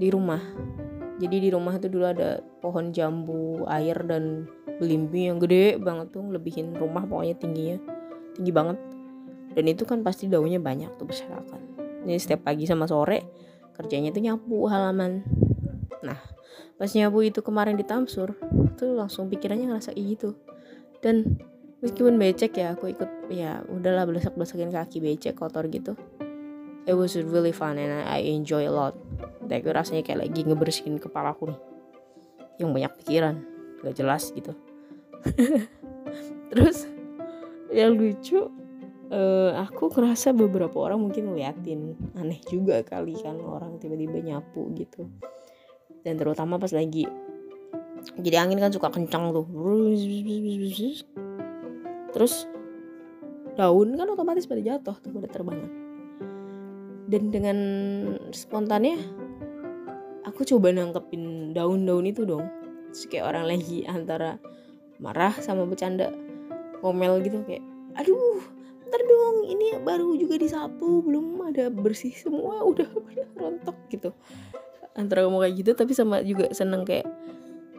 di 0.00 0.08
rumah. 0.08 0.40
Jadi 1.20 1.36
di 1.36 1.48
rumah 1.52 1.76
itu 1.76 1.92
dulu 1.92 2.08
ada 2.08 2.40
pohon 2.64 2.96
jambu 2.96 3.68
air 3.68 4.00
dan 4.08 4.48
belimbing 4.80 5.36
yang 5.36 5.38
gede 5.38 5.76
banget 5.76 6.10
tuh 6.10 6.24
lebihin 6.24 6.72
rumah 6.74 7.04
pokoknya 7.04 7.36
tingginya 7.36 7.76
tinggi 8.34 8.50
banget 8.50 8.78
dan 9.52 9.64
itu 9.68 9.84
kan 9.84 10.00
pasti 10.00 10.26
daunnya 10.26 10.58
banyak 10.58 10.96
tuh 10.96 11.04
berserakan 11.04 11.60
ini 12.08 12.16
setiap 12.16 12.48
pagi 12.48 12.64
sama 12.64 12.88
sore 12.88 13.20
kerjanya 13.76 14.08
tuh 14.10 14.24
nyapu 14.24 14.64
halaman 14.66 15.20
Nah, 16.00 16.16
pas 16.80 16.90
nyabu 16.96 17.20
itu 17.24 17.44
kemarin 17.44 17.76
di 17.76 17.84
Tamsur, 17.84 18.32
tuh 18.76 18.90
langsung 18.96 19.28
pikirannya 19.28 19.68
ngerasa 19.68 19.92
kayak 19.92 20.06
gitu. 20.16 20.30
Dan 21.00 21.40
meskipun 21.84 22.16
becek 22.16 22.56
ya, 22.56 22.76
aku 22.76 22.92
ikut 22.92 23.10
ya 23.32 23.60
udahlah 23.68 24.08
belesak-belesakin 24.08 24.72
kaki 24.72 24.98
becek 25.00 25.36
kotor 25.36 25.68
gitu. 25.68 25.96
It 26.88 26.96
was 26.96 27.14
really 27.14 27.52
fun 27.52 27.76
and 27.76 27.92
I 28.08 28.24
enjoy 28.32 28.64
a 28.64 28.72
lot. 28.72 28.96
Dan 29.44 29.60
gue 29.60 29.72
rasanya 29.72 30.00
kayak 30.00 30.28
lagi 30.28 30.40
ngebersihin 30.48 30.96
kepala 30.96 31.36
aku 31.36 31.52
nih. 31.52 31.60
Yang 32.60 32.70
banyak 32.72 32.92
pikiran, 33.04 33.34
gak 33.84 33.94
jelas 33.96 34.32
gitu. 34.32 34.56
terus 36.50 36.88
yang 37.70 37.94
lucu 37.94 38.50
uh, 39.10 39.52
aku 39.66 39.90
ngerasa 39.90 40.32
beberapa 40.32 40.74
orang 40.80 41.02
mungkin 41.02 41.30
ngeliatin 41.30 41.98
aneh 42.16 42.40
juga 42.46 42.80
kali 42.86 43.18
kan 43.18 43.36
orang 43.38 43.76
tiba-tiba 43.82 44.22
nyapu 44.22 44.70
gitu. 44.74 45.06
Dan 46.00 46.16
terutama 46.16 46.56
pas 46.56 46.72
lagi 46.72 47.04
jadi 48.16 48.40
angin 48.40 48.58
kan 48.58 48.72
suka 48.72 48.88
kencang 48.88 49.36
tuh. 49.36 49.46
Terus 52.10 52.48
daun 53.54 53.88
kan 53.98 54.08
otomatis 54.08 54.48
pada 54.48 54.62
jatuh 54.64 54.96
tuh 54.96 55.10
pada 55.12 55.28
terbangan. 55.28 55.70
Dan 57.10 57.34
dengan 57.34 57.58
spontannya 58.30 58.96
aku 60.24 60.46
coba 60.46 60.72
nangkepin 60.72 61.52
daun-daun 61.52 62.06
itu 62.08 62.24
dong. 62.24 62.46
Terus 62.90 63.04
kayak 63.10 63.26
orang 63.34 63.44
lagi 63.50 63.84
antara 63.84 64.40
marah 65.00 65.32
sama 65.40 65.64
bercanda 65.64 66.12
ngomel 66.84 67.24
gitu 67.24 67.40
kayak 67.48 67.64
aduh 67.96 68.38
ntar 68.90 69.00
dong 69.06 69.46
ini 69.46 69.78
baru 69.80 70.18
juga 70.18 70.34
disapu 70.36 71.00
belum 71.06 71.40
ada 71.50 71.70
bersih 71.70 72.12
semua 72.12 72.62
udah 72.70 72.86
pada 72.86 73.24
rontok 73.38 73.78
gitu. 73.88 74.10
Antara 74.98 75.22
ngomong 75.24 75.46
kayak 75.46 75.54
gitu 75.62 75.70
tapi 75.78 75.92
sama 75.94 76.20
juga 76.26 76.50
seneng 76.50 76.82
kayak 76.82 77.06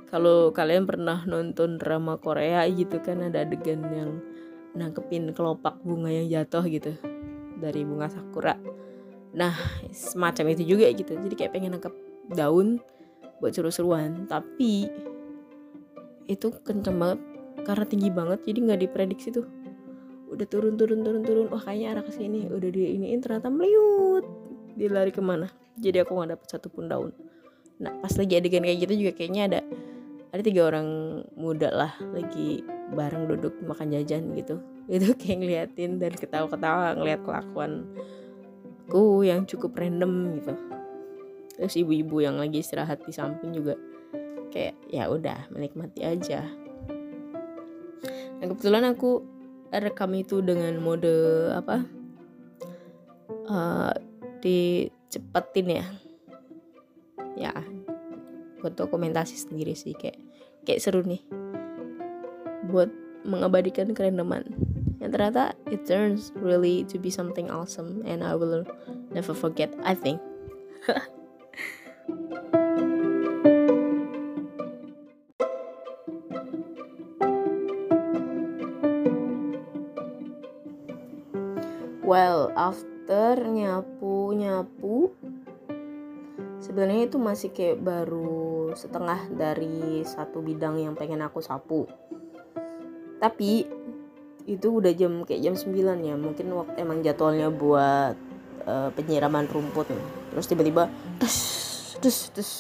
kalau 0.07 0.51
kalian 0.51 0.87
pernah 0.87 1.23
nonton 1.27 1.79
drama 1.79 2.15
Korea 2.19 2.67
gitu 2.67 2.99
kan 3.03 3.23
ada 3.23 3.43
adegan 3.43 3.83
yang 3.91 4.11
nangkepin 4.75 5.35
kelopak 5.35 5.79
bunga 5.83 6.11
yang 6.11 6.27
jatuh 6.31 6.63
gitu 6.67 6.95
dari 7.59 7.83
bunga 7.83 8.07
sakura. 8.07 8.55
Nah 9.35 9.55
semacam 9.91 10.55
itu 10.55 10.63
juga 10.75 10.87
gitu 10.95 11.19
jadi 11.19 11.35
kayak 11.35 11.51
pengen 11.51 11.75
nangkep 11.75 11.93
daun 12.31 12.79
buat 13.43 13.51
seru-seruan 13.51 14.31
tapi 14.31 14.87
itu 16.27 16.53
kenceng 16.61 16.97
banget 16.97 17.19
karena 17.61 17.85
tinggi 17.85 18.09
banget 18.09 18.39
jadi 18.45 18.59
nggak 18.67 18.79
diprediksi 18.89 19.29
tuh. 19.33 19.45
Udah 20.31 20.47
turun 20.47 20.79
turun 20.79 21.03
turun 21.03 21.21
turun 21.21 21.45
wah 21.51 21.61
kayaknya 21.61 21.97
arah 21.97 22.03
ke 22.05 22.11
sini. 22.15 22.47
Udah 22.47 22.69
dia 22.71 22.87
iniin 22.91 23.19
ternyata 23.19 23.51
meliut. 23.51 24.25
Dia 24.79 24.89
lari 24.89 25.11
ke 25.11 25.19
mana? 25.19 25.51
Jadi 25.77 26.01
aku 26.01 26.15
nggak 26.15 26.37
dapet 26.37 26.47
satupun 26.47 26.87
daun. 26.87 27.11
Nah 27.81 27.91
pas 27.99 28.13
lagi 28.15 28.33
adegan 28.37 28.63
kayak 28.63 28.79
gitu 28.87 28.93
juga 29.07 29.11
kayaknya 29.17 29.41
ada 29.49 29.59
ada 30.31 30.41
tiga 30.41 30.71
orang 30.71 30.87
muda 31.35 31.67
lah 31.67 31.91
lagi 32.15 32.63
bareng 32.95 33.27
duduk 33.27 33.53
makan 33.67 33.91
jajan 33.91 34.31
gitu. 34.37 34.63
Itu 34.91 35.13
kayak 35.15 35.37
ngeliatin 35.43 35.99
dan 35.99 36.13
ketawa-ketawa 36.15 36.95
ngeliat 36.95 37.21
kelakuan 37.23 37.87
ku 38.87 39.23
yang 39.23 39.43
cukup 39.47 39.75
random 39.75 40.39
gitu. 40.39 40.53
Terus 41.59 41.75
ibu-ibu 41.77 42.23
yang 42.23 42.39
lagi 42.41 42.63
istirahat 42.63 43.03
di 43.05 43.13
samping 43.13 43.53
juga 43.53 43.77
kayak 44.51 44.75
ya 44.91 45.07
udah 45.07 45.47
menikmati 45.49 46.03
aja. 46.03 46.45
Dan 48.37 48.45
kebetulan 48.51 48.85
aku 48.91 49.23
rekam 49.71 50.11
itu 50.13 50.43
dengan 50.43 50.75
mode 50.83 51.15
apa? 51.55 51.87
Uh, 53.47 53.95
dicepetin 54.43 55.81
ya. 55.81 55.85
Ya 57.39 57.53
buat 58.61 58.77
dokumentasi 58.77 59.49
sendiri 59.49 59.73
sih 59.73 59.97
kayak 59.97 60.21
kayak 60.67 60.83
seru 60.83 61.01
nih. 61.01 61.23
Buat 62.69 62.93
mengabadikan 63.25 63.95
kerendaman. 63.97 64.45
Yang 65.01 65.11
ternyata 65.17 65.43
it 65.73 65.81
turns 65.89 66.29
really 66.37 66.85
to 66.85 67.01
be 67.01 67.09
something 67.09 67.49
awesome 67.49 68.05
and 68.05 68.21
I 68.21 68.37
will 68.37 68.61
never 69.09 69.33
forget 69.33 69.73
I 69.81 69.97
think 69.97 70.21
well 82.11 82.51
after 82.59 83.39
nyapu 83.47 84.35
nyapu 84.35 85.15
sebenarnya 86.59 87.07
itu 87.07 87.17
masih 87.19 87.55
kayak 87.55 87.79
baru 87.79 88.75
setengah 88.75 89.31
dari 89.31 90.03
satu 90.03 90.39
bidang 90.39 90.79
yang 90.79 90.93
pengen 90.95 91.19
aku 91.23 91.43
sapu. 91.43 91.87
Tapi 93.19 93.67
itu 94.47 94.67
udah 94.67 94.91
jam 94.95 95.27
kayak 95.27 95.39
jam 95.39 95.55
9 95.55 95.71
ya 96.01 96.15
mungkin 96.17 96.47
waktu 96.55 96.81
emang 96.81 97.03
jadwalnya 97.05 97.51
buat 97.51 98.15
uh, 98.65 98.89
penyiraman 98.95 99.51
rumput. 99.51 99.87
Terus 100.31 100.47
tiba-tiba 100.47 100.87
terus 101.19 101.37
terus 101.99 102.17
terus 102.33 102.51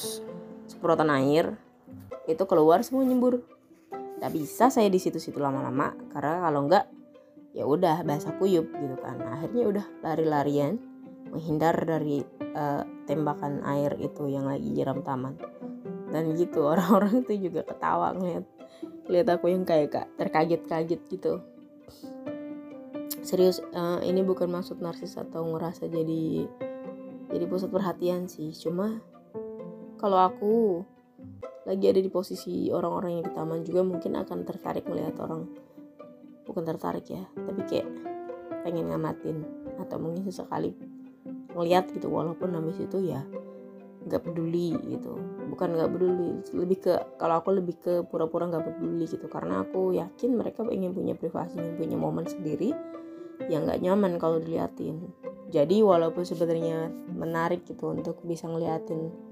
semprotan 0.67 1.09
air 1.11 1.55
itu 2.27 2.43
keluar 2.45 2.83
semua 2.85 3.07
nyembur 3.07 3.41
tak 4.21 4.37
bisa 4.37 4.69
saya 4.69 4.85
di 4.85 5.01
situ-situ 5.01 5.41
lama-lama 5.41 5.97
karena 6.13 6.45
kalau 6.45 6.69
enggak 6.69 6.85
ya 7.57 7.65
udah 7.65 8.05
bahasa 8.05 8.31
kuyup 8.37 8.69
gitu 8.69 8.95
kan. 9.01 9.17
Akhirnya 9.25 9.63
udah 9.65 9.85
lari-larian 10.05 10.77
menghindar 11.33 11.73
dari 11.81 12.21
uh, 12.53 12.85
tembakan 13.09 13.65
air 13.65 13.97
itu 13.97 14.29
yang 14.29 14.45
lagi 14.45 14.69
nyiram 14.69 15.01
taman. 15.01 15.35
Dan 16.13 16.37
gitu 16.37 16.67
orang-orang 16.71 17.25
itu 17.25 17.49
juga 17.49 17.65
ketawa 17.65 18.13
ngeliat 18.13 18.45
lihat 19.09 19.27
aku 19.27 19.51
yang 19.51 19.65
kayak 19.65 19.89
kak 19.89 20.07
terkaget-kaget 20.21 21.01
gitu. 21.09 21.41
Serius 23.25 23.57
uh, 23.73 23.99
ini 24.05 24.21
bukan 24.21 24.53
maksud 24.53 24.77
narsis 24.79 25.17
atau 25.17 25.45
ngerasa 25.49 25.89
jadi 25.89 26.45
jadi 27.33 27.45
pusat 27.49 27.73
perhatian 27.73 28.29
sih. 28.29 28.53
Cuma 28.53 29.01
kalau 29.97 30.19
aku 30.21 30.85
lagi 31.61 31.85
ada 31.85 32.01
di 32.01 32.09
posisi 32.09 32.73
orang-orang 32.73 33.21
yang 33.21 33.23
di 33.29 33.33
taman 33.33 33.59
juga 33.61 33.81
mungkin 33.85 34.17
akan 34.17 34.37
tertarik 34.47 34.85
melihat 34.89 35.13
orang. 35.21 35.45
Bukan 36.41 36.63
tertarik 36.65 37.05
ya 37.07 37.23
tapi 37.37 37.61
kayak 37.69 37.87
pengen 38.65 38.89
ngamatin 38.89 39.45
atau 39.77 39.97
mungkin 40.01 40.25
sesekali 40.25 40.73
ngeliat 41.53 41.89
gitu 41.93 42.09
walaupun 42.09 42.53
habis 42.57 42.77
itu 42.81 42.97
ya 43.05 43.21
nggak 44.09 44.21
peduli 44.25 44.73
gitu. 44.89 45.13
Bukan 45.53 45.77
nggak 45.77 45.89
peduli 45.93 46.41
lebih 46.57 46.77
ke 46.81 46.93
kalau 47.21 47.37
aku 47.37 47.53
lebih 47.53 47.75
ke 47.77 47.93
pura-pura 48.09 48.49
nggak 48.49 48.65
peduli 48.73 49.05
gitu. 49.05 49.29
Karena 49.29 49.61
aku 49.61 49.93
yakin 49.93 50.33
mereka 50.33 50.65
ingin 50.65 50.97
punya 50.97 51.13
privasi 51.13 51.61
ingin 51.61 51.75
punya 51.77 51.97
momen 51.97 52.25
sendiri 52.25 52.73
yang 53.49 53.69
nggak 53.69 53.81
nyaman 53.85 54.17
kalau 54.17 54.41
diliatin. 54.41 55.13
Jadi 55.51 55.83
walaupun 55.83 56.23
sebenarnya 56.23 56.89
menarik 57.11 57.67
gitu 57.67 57.91
untuk 57.91 58.23
bisa 58.23 58.47
ngeliatin 58.47 59.30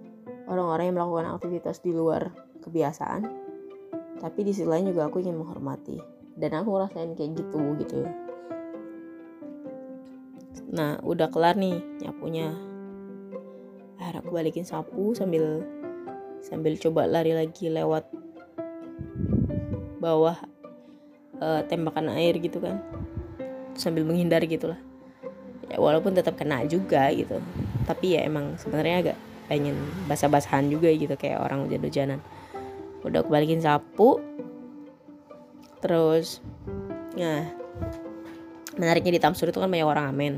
orang-orang 0.49 0.89
yang 0.89 0.97
melakukan 0.97 1.27
aktivitas 1.37 1.85
di 1.85 1.93
luar 1.93 2.33
kebiasaan. 2.65 3.21
Tapi 4.19 4.39
di 4.43 4.51
sisi 4.51 4.67
lain 4.67 4.89
juga 4.89 5.07
aku 5.07 5.21
ingin 5.21 5.37
menghormati. 5.37 5.95
Dan 6.35 6.57
aku 6.57 6.75
ngerasain 6.75 7.13
kayak 7.13 7.31
gitu 7.37 7.61
gitu. 7.79 7.99
Nah 10.73 10.97
udah 11.05 11.29
kelar 11.29 11.55
nih 11.55 11.77
nyapunya. 12.01 12.51
Akhirnya 14.01 14.19
aku 14.25 14.31
balikin 14.33 14.65
sapu 14.65 15.13
sambil 15.13 15.63
sambil 16.41 16.73
coba 16.79 17.05
lari 17.05 17.35
lagi 17.35 17.67
lewat 17.69 18.07
bawah 19.99 20.39
uh, 21.37 21.61
tembakan 21.69 22.11
air 22.17 22.35
gitu 22.41 22.57
kan. 22.57 22.81
Sambil 23.77 24.03
menghindar 24.03 24.43
gitu 24.43 24.73
lah 24.73 24.79
ya 25.69 25.77
walaupun 25.77 26.17
tetap 26.17 26.35
kena 26.35 26.65
juga 26.65 27.13
gitu. 27.13 27.37
Tapi 27.85 28.17
ya 28.17 28.25
emang 28.25 28.57
sebenarnya 28.57 28.95
agak 29.05 29.17
pengen 29.49 29.73
basah-basahan 30.05 30.69
juga 30.69 30.93
gitu 30.93 31.17
kayak 31.17 31.41
orang 31.41 31.65
hujan-hujanan 31.65 32.21
udah 33.03 33.23
aku 33.23 33.31
balikin 33.31 33.63
sapu. 33.63 34.19
Terus 35.79 36.43
nah 37.17 37.47
menariknya 38.77 39.17
di 39.17 39.21
Tamsur 39.21 39.49
itu 39.49 39.59
kan 39.59 39.71
banyak 39.71 39.87
orang 39.87 40.05
amen. 40.11 40.33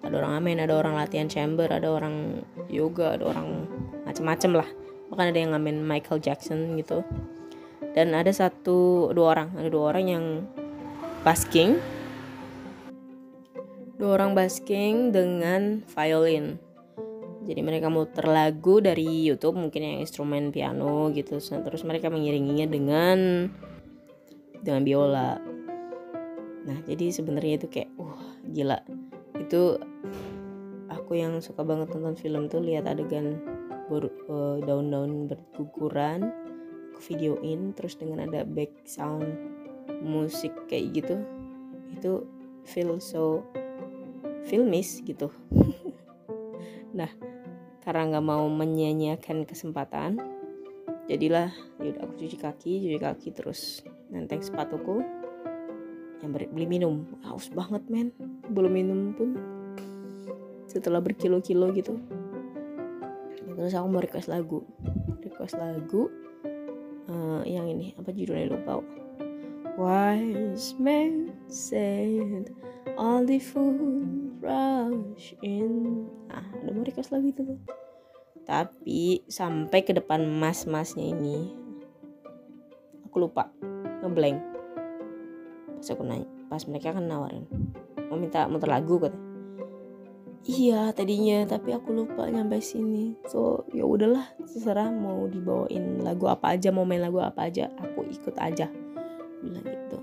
Ada 0.00 0.14
orang 0.16 0.32
amen 0.40 0.56
ada 0.58 0.74
orang 0.74 0.96
latihan 0.96 1.28
chamber 1.28 1.68
ada 1.70 1.86
orang 1.92 2.42
yoga 2.72 3.14
ada 3.20 3.24
orang 3.28 3.68
macem-macem 4.08 4.56
lah. 4.56 4.68
Bahkan 5.12 5.26
ada 5.30 5.38
yang 5.38 5.52
ngamen 5.54 5.84
Michael 5.84 6.18
Jackson 6.24 6.74
gitu. 6.80 7.04
Dan 7.92 8.14
ada 8.14 8.30
satu 8.30 9.10
dua 9.12 9.38
orang. 9.38 9.48
Ada 9.58 9.68
dua 9.68 9.84
orang 9.94 10.04
yang 10.06 10.24
basking. 11.26 11.76
Dua 14.00 14.16
orang 14.16 14.32
basking 14.32 15.12
dengan 15.12 15.84
violin 15.92 16.69
jadi 17.40 17.60
mereka 17.64 17.88
muter 17.88 18.28
lagu 18.28 18.84
dari 18.84 19.24
YouTube 19.24 19.56
mungkin 19.56 19.80
yang 19.80 19.96
instrumen 20.04 20.52
piano 20.52 21.08
gitu. 21.16 21.40
Terus 21.40 21.82
mereka 21.88 22.12
mengiringinya 22.12 22.68
dengan 22.68 23.48
dengan 24.60 24.82
biola. 24.84 25.40
Nah 26.68 26.78
jadi 26.84 27.08
sebenarnya 27.08 27.64
itu 27.64 27.68
kayak 27.72 27.90
wah 27.96 28.20
gila. 28.44 28.78
Itu 29.40 29.80
aku 30.92 31.16
yang 31.16 31.40
suka 31.40 31.64
banget 31.64 31.96
nonton 31.96 32.20
film 32.20 32.52
tuh 32.52 32.60
lihat 32.60 32.84
adegan 32.84 33.40
uh, 33.88 34.60
daun-daun 34.60 35.24
berguguran. 35.24 36.28
Aku 36.92 37.00
videoin 37.16 37.72
terus 37.72 37.96
dengan 37.96 38.28
ada 38.28 38.44
back 38.44 38.84
sound 38.84 39.32
musik 40.04 40.52
kayak 40.68 41.02
gitu 41.02 41.16
itu 41.90 42.22
feel 42.68 43.00
so 43.00 43.42
filmis 44.44 45.00
gitu. 45.02 45.32
Nah 46.90 47.06
karena 47.80 48.16
nggak 48.16 48.26
mau 48.26 48.44
menyanyiakan 48.48 49.48
kesempatan 49.48 50.20
jadilah 51.08 51.50
yaudah 51.80 52.06
aku 52.06 52.12
cuci 52.24 52.36
kaki 52.38 52.72
cuci 52.86 52.98
kaki 53.00 53.28
terus 53.34 53.82
nenteng 54.10 54.42
sepatuku 54.42 55.20
yang 56.20 56.36
beli 56.36 56.66
minum. 56.68 57.08
Haus 57.24 57.48
banget 57.48 57.82
men. 57.88 58.12
Belum 58.52 58.72
minum 58.72 59.16
pun. 59.16 59.36
Setelah 60.68 61.00
berkilo-kilo 61.00 61.72
gitu. 61.72 61.96
Terus 63.56 63.72
aku 63.74 63.86
mau 63.88 64.04
request 64.04 64.28
lagu. 64.28 64.62
Request 65.24 65.56
lagu 65.56 66.12
uh, 67.08 67.42
yang 67.48 67.66
ini. 67.66 67.96
Apa 67.96 68.12
judulnya? 68.12 68.52
Lupa. 68.52 68.84
Wise 69.80 70.76
men 70.76 71.32
said 71.48 72.52
all 73.00 73.24
the 73.24 73.40
food 73.40 74.36
rush 74.44 75.32
in 75.40 76.04
nah 76.30 76.46
ada 76.62 76.70
mau 76.70 76.86
request 76.86 77.10
lagu 77.10 77.26
itu 77.34 77.58
tapi 78.46 79.22
sampai 79.26 79.82
ke 79.82 79.94
depan 79.94 80.26
mas-masnya 80.26 81.06
ini 81.10 81.54
aku 83.06 83.26
lupa 83.26 83.50
ngeblank. 84.06 84.38
Pas 85.78 85.88
aku 85.90 86.02
nanya 86.06 86.26
pas 86.46 86.62
mereka 86.66 86.94
kan 86.94 87.06
nawarin 87.06 87.46
mau 88.10 88.18
minta 88.18 88.50
muter 88.50 88.66
lagu 88.66 88.98
kata 88.98 89.14
iya 90.46 90.90
tadinya 90.90 91.46
tapi 91.46 91.70
aku 91.76 91.92
lupa 91.92 92.26
nyampe 92.26 92.58
sini. 92.64 93.12
So 93.28 93.68
ya 93.76 93.84
udahlah 93.84 94.24
terserah 94.40 94.88
mau 94.88 95.28
dibawain 95.28 96.00
lagu 96.00 96.26
apa 96.26 96.56
aja 96.56 96.72
mau 96.72 96.88
main 96.88 97.04
lagu 97.04 97.20
apa 97.20 97.46
aja 97.46 97.68
aku 97.76 98.08
ikut 98.08 98.34
aja. 98.40 98.66
Bilang 99.44 99.66
gitu. 99.66 99.98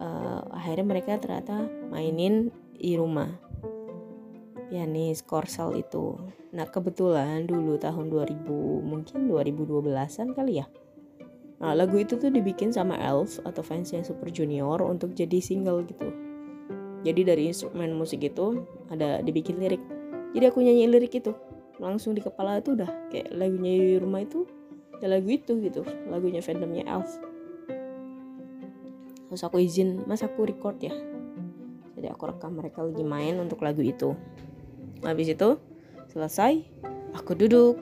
Uh, 0.00 0.42
akhirnya 0.50 0.86
mereka 0.88 1.20
ternyata 1.20 1.70
mainin 1.92 2.50
di 2.74 2.98
rumah 2.98 3.30
pianis 4.72 5.20
korsel 5.20 5.76
itu. 5.76 6.16
Nah 6.56 6.64
kebetulan 6.64 7.44
dulu 7.44 7.76
tahun 7.76 8.08
2000 8.08 8.48
mungkin 8.80 9.28
2012an 9.28 10.32
kali 10.32 10.64
ya. 10.64 10.66
Nah 11.60 11.76
lagu 11.76 12.00
itu 12.00 12.16
tuh 12.16 12.32
dibikin 12.32 12.72
sama 12.72 12.96
Elf 12.96 13.36
atau 13.44 13.60
fansnya 13.60 14.00
Super 14.00 14.32
Junior 14.32 14.80
untuk 14.80 15.12
jadi 15.12 15.44
single 15.44 15.84
gitu. 15.84 16.08
Jadi 17.04 17.20
dari 17.20 17.52
instrumen 17.52 17.92
musik 17.92 18.24
itu 18.24 18.64
ada 18.88 19.20
dibikin 19.20 19.60
lirik. 19.60 19.84
Jadi 20.32 20.44
aku 20.48 20.64
nyanyi 20.64 20.88
lirik 20.88 21.20
itu. 21.20 21.36
Langsung 21.76 22.16
di 22.16 22.24
kepala 22.24 22.64
itu 22.64 22.72
udah 22.72 23.12
kayak 23.12 23.28
lagunya 23.36 23.76
di 23.76 24.00
rumah 24.00 24.24
itu 24.24 24.48
ya 25.04 25.10
lagu 25.12 25.28
itu 25.28 25.60
gitu 25.60 25.84
lagunya 26.08 26.40
fandomnya 26.40 26.88
Elf. 26.88 27.12
Terus 29.28 29.42
aku 29.44 29.60
izin 29.60 30.08
mas 30.08 30.24
aku 30.24 30.48
record 30.48 30.80
ya. 30.80 30.96
Jadi 31.92 32.08
aku 32.08 32.24
rekam 32.24 32.56
mereka 32.56 32.80
lagi 32.80 33.04
main 33.04 33.36
untuk 33.36 33.60
lagu 33.60 33.84
itu 33.84 34.16
habis 35.02 35.34
itu 35.34 35.58
selesai 36.10 36.62
aku 37.16 37.34
duduk. 37.36 37.78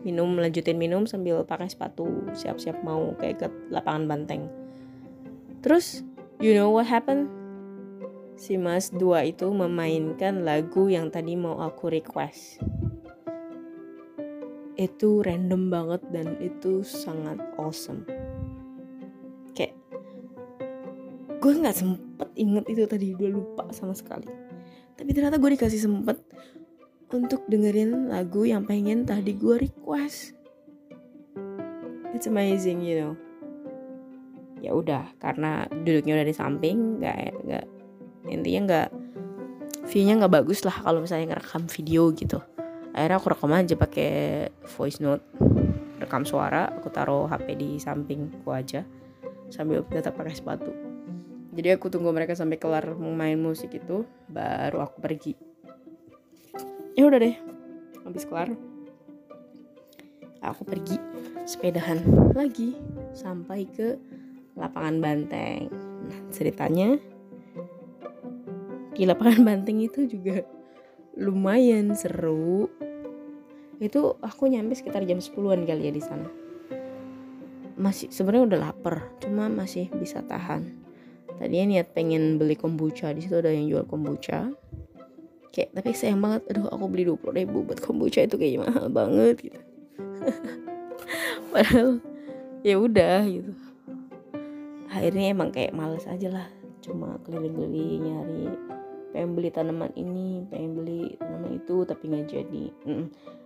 Minum 0.00 0.32
lanjutin 0.40 0.80
minum 0.80 1.04
sambil 1.04 1.44
pakai 1.44 1.68
sepatu 1.68 2.08
siap-siap 2.32 2.80
mau 2.80 3.12
kayak 3.20 3.44
ke 3.44 3.48
lapangan 3.68 4.08
banteng. 4.08 4.48
Terus 5.60 6.00
you 6.40 6.56
know 6.56 6.72
what 6.72 6.88
happened? 6.88 7.28
Si 8.40 8.56
mas 8.56 8.88
dua 8.88 9.28
itu 9.28 9.52
memainkan 9.52 10.48
lagu 10.48 10.88
yang 10.88 11.12
tadi 11.12 11.36
mau 11.36 11.60
aku 11.60 11.92
request. 11.92 12.64
Itu 14.80 15.20
random 15.20 15.68
banget 15.68 16.00
dan 16.08 16.40
itu 16.40 16.80
sangat 16.80 17.36
awesome. 17.60 18.08
Kayak 19.52 19.76
gue 21.44 21.52
nggak 21.60 21.76
sempet 21.76 22.28
inget 22.40 22.64
itu 22.72 22.88
tadi 22.88 23.12
gue 23.12 23.28
lupa 23.28 23.68
sama 23.76 23.92
sekali 23.92 24.39
tapi 25.00 25.16
ternyata 25.16 25.40
gue 25.40 25.56
dikasih 25.56 25.80
sempet 25.80 26.20
untuk 27.08 27.48
dengerin 27.48 28.12
lagu 28.12 28.44
yang 28.44 28.68
pengen 28.68 29.08
tadi 29.08 29.32
gue 29.32 29.64
request. 29.64 30.36
It's 32.12 32.28
amazing, 32.28 32.84
you 32.84 33.00
know. 33.00 33.12
Ya 34.60 34.76
udah, 34.76 35.08
karena 35.16 35.64
duduknya 35.72 36.20
udah 36.20 36.26
di 36.28 36.36
samping, 36.36 37.00
nggak 37.00 37.16
nggak 37.48 37.64
intinya 38.28 38.60
nggak 38.68 38.88
viewnya 39.88 40.20
nggak 40.20 40.34
bagus 40.36 40.68
lah 40.68 40.76
kalau 40.84 41.00
misalnya 41.00 41.32
ngerekam 41.32 41.64
video 41.72 42.12
gitu. 42.12 42.36
Akhirnya 42.92 43.16
aku 43.16 43.28
rekam 43.32 43.56
aja 43.56 43.74
pakai 43.80 44.10
voice 44.76 45.00
note, 45.00 45.24
rekam 45.96 46.28
suara, 46.28 46.68
aku 46.76 46.92
taruh 46.92 47.24
HP 47.24 47.56
di 47.56 47.80
sampingku 47.80 48.52
aja 48.52 48.84
sambil 49.48 49.80
tetap 49.88 50.12
pakai 50.12 50.36
sepatu. 50.36 50.89
Jadi 51.50 51.68
aku 51.74 51.90
tunggu 51.90 52.14
mereka 52.14 52.38
sampai 52.38 52.62
kelar 52.62 52.94
main 52.94 53.38
musik 53.38 53.74
itu, 53.74 54.06
baru 54.30 54.86
aku 54.86 55.02
pergi. 55.02 55.34
Ya 56.94 57.06
udah 57.06 57.18
deh 57.18 57.36
habis 58.04 58.26
kelar 58.26 58.50
aku 60.40 60.64
pergi 60.64 60.96
sepedahan 61.44 62.00
lagi 62.32 62.74
sampai 63.12 63.68
ke 63.68 63.96
lapangan 64.56 64.98
banteng. 64.98 65.68
Nah 66.08 66.20
ceritanya 66.32 66.96
di 68.96 69.04
lapangan 69.04 69.44
banteng 69.48 69.84
itu 69.84 70.08
juga 70.08 70.42
lumayan 71.20 71.92
seru. 71.94 72.68
Itu 73.80 74.20
aku 74.20 74.52
nyampe 74.52 74.76
sekitar 74.76 75.08
jam 75.08 75.24
10-an 75.24 75.64
kali 75.64 75.88
ya 75.88 75.92
di 75.92 76.02
sana. 76.04 76.28
Masih 77.80 78.12
sebenarnya 78.12 78.56
udah 78.56 78.60
lapar 78.60 79.08
cuma 79.24 79.48
masih 79.48 79.88
bisa 79.96 80.20
tahan 80.20 80.79
tadinya 81.40 81.80
niat 81.80 81.96
pengen 81.96 82.36
beli 82.36 82.52
kombucha 82.52 83.16
di 83.16 83.24
situ 83.24 83.40
ada 83.40 83.48
yang 83.48 83.72
jual 83.72 83.88
kombucha. 83.88 84.52
Kayak 85.50 85.80
tapi 85.80 85.96
sayang 85.96 86.20
banget 86.20 86.46
aduh 86.52 86.68
aku 86.68 86.84
beli 86.86 87.08
20 87.08 87.40
ribu 87.40 87.64
buat 87.64 87.80
kombucha 87.80 88.22
itu 88.28 88.36
kayak 88.36 88.68
mahal 88.68 88.86
banget 89.00 89.48
gitu. 89.48 89.60
Padahal 91.50 91.98
ya 92.60 92.76
udah 92.76 93.24
gitu. 93.24 93.52
Akhirnya 94.92 95.32
emang 95.32 95.48
kayak 95.48 95.72
males 95.72 96.04
aja 96.04 96.28
lah. 96.28 96.48
Cuma 96.84 97.16
keliling-keliling 97.24 98.04
nyari 98.04 98.44
pengen 99.10 99.34
beli 99.34 99.50
tanaman 99.50 99.90
ini 99.98 100.46
pengen 100.46 100.78
beli 100.78 101.18
tanaman 101.18 101.58
itu 101.58 101.82
tapi 101.82 102.04
nggak 102.06 102.30
jadi 102.30 102.64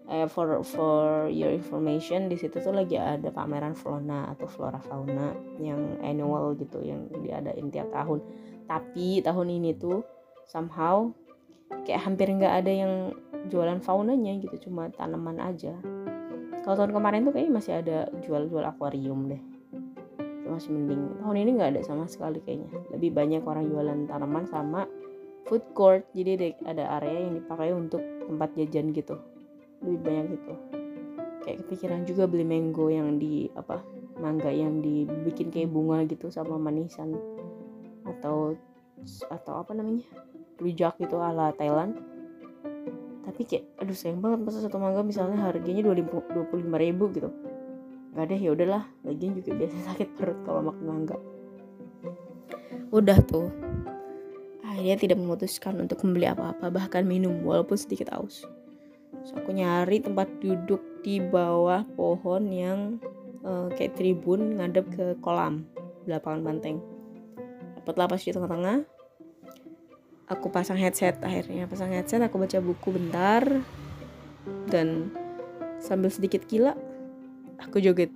Uh, 0.05 0.29
for 0.29 0.61
for 0.61 1.33
your 1.33 1.49
information 1.49 2.29
di 2.29 2.37
situ 2.37 2.61
tuh 2.61 2.77
lagi 2.77 3.01
ada 3.01 3.33
pameran 3.33 3.73
fauna 3.73 4.29
atau 4.37 4.45
flora 4.45 4.77
fauna 4.77 5.33
yang 5.57 5.97
annual 6.05 6.53
gitu 6.61 6.85
yang 6.85 7.09
diadain 7.25 7.73
tiap 7.73 7.88
tahun. 7.88 8.21
Tapi 8.69 9.25
tahun 9.25 9.49
ini 9.49 9.73
tuh 9.81 10.05
somehow 10.45 11.09
kayak 11.88 12.05
hampir 12.05 12.29
nggak 12.29 12.53
ada 12.53 12.69
yang 12.69 12.93
jualan 13.49 13.81
faunanya 13.81 14.37
gitu 14.45 14.69
cuma 14.69 14.93
tanaman 14.93 15.40
aja. 15.40 15.73
Kalau 16.61 16.77
tahun 16.85 16.93
kemarin 16.93 17.25
tuh 17.25 17.33
kayaknya 17.33 17.53
masih 17.57 17.73
ada 17.81 17.99
jual-jual 18.21 18.61
akuarium 18.61 19.33
deh. 19.33 19.40
Masih 20.45 20.69
mending. 20.69 21.17
Tahun 21.25 21.37
ini 21.40 21.51
nggak 21.57 21.81
ada 21.81 21.81
sama 21.81 22.05
sekali 22.12 22.45
kayaknya. 22.45 22.69
Lebih 22.93 23.09
banyak 23.09 23.40
orang 23.40 23.73
jualan 23.73 24.05
tanaman 24.05 24.45
sama 24.53 24.85
food 25.49 25.64
court. 25.73 26.05
Jadi 26.12 26.61
ada 26.69 27.01
area 27.01 27.25
yang 27.25 27.40
dipakai 27.40 27.73
untuk 27.73 28.05
tempat 28.29 28.53
jajan 28.53 28.93
gitu 28.93 29.17
lebih 29.85 30.01
banyak 30.01 30.27
gitu. 30.40 30.55
Kayak 31.44 31.57
kepikiran 31.68 32.01
juga 32.09 32.25
beli 32.25 32.44
mango 32.49 32.88
yang 32.88 33.20
di 33.20 33.53
apa 33.53 33.85
mangga 34.16 34.49
yang 34.49 34.81
dibikin 34.81 35.53
kayak 35.53 35.68
bunga 35.68 36.09
gitu 36.09 36.33
sama 36.33 36.57
manisan 36.57 37.12
atau 38.09 38.57
atau 39.29 39.55
apa 39.61 39.77
namanya 39.77 40.09
rujak 40.57 40.97
gitu 40.97 41.20
ala 41.20 41.53
Thailand. 41.53 42.01
Tapi 43.25 43.40
kayak 43.44 43.64
aduh 43.81 43.97
sayang 43.97 44.25
banget 44.25 44.40
masa 44.40 44.64
satu 44.64 44.81
mangga 44.81 45.05
misalnya 45.05 45.37
harganya 45.44 45.85
dua 45.85 46.44
puluh 46.49 46.64
ribu 46.81 47.12
gitu. 47.12 47.29
Nggak 48.16 48.25
deh 48.31 48.40
ya 48.40 48.51
udahlah 48.57 48.83
lagian 49.05 49.37
juga 49.37 49.53
biasa 49.59 49.77
sakit 49.92 50.09
perut 50.16 50.38
kalau 50.49 50.61
makan 50.64 50.85
mangga. 50.88 51.16
Udah 52.88 53.20
tuh. 53.20 53.53
Akhirnya 54.64 54.97
tidak 54.97 55.18
memutuskan 55.20 55.79
untuk 55.79 56.03
membeli 56.03 56.27
apa-apa 56.27 56.66
bahkan 56.73 57.07
minum 57.07 57.47
walaupun 57.47 57.79
sedikit 57.79 58.11
aus 58.11 58.42
so 59.25 59.41
aku 59.41 59.57
nyari 59.57 60.05
tempat 60.05 60.29
duduk 60.39 60.81
di 61.01 61.21
bawah 61.21 61.85
pohon 61.97 62.49
yang 62.49 63.01
uh, 63.45 63.69
kayak 63.73 63.97
tribun 63.97 64.61
ngadep 64.61 64.89
ke 64.93 65.17
kolam 65.21 65.69
lapangan 66.05 66.41
banteng. 66.45 66.81
Dapat 67.81 67.95
lapas 67.97 68.25
di 68.25 68.33
tengah-tengah. 68.33 68.85
Aku 70.25 70.49
pasang 70.49 70.81
headset 70.81 71.21
akhirnya 71.21 71.69
pasang 71.69 71.93
headset 71.93 72.25
aku 72.25 72.41
baca 72.41 72.61
buku 72.61 72.89
bentar. 72.97 73.45
Dan 74.69 75.13
sambil 75.81 76.09
sedikit 76.09 76.45
gila 76.49 76.77
aku 77.61 77.81
joget 77.81 78.13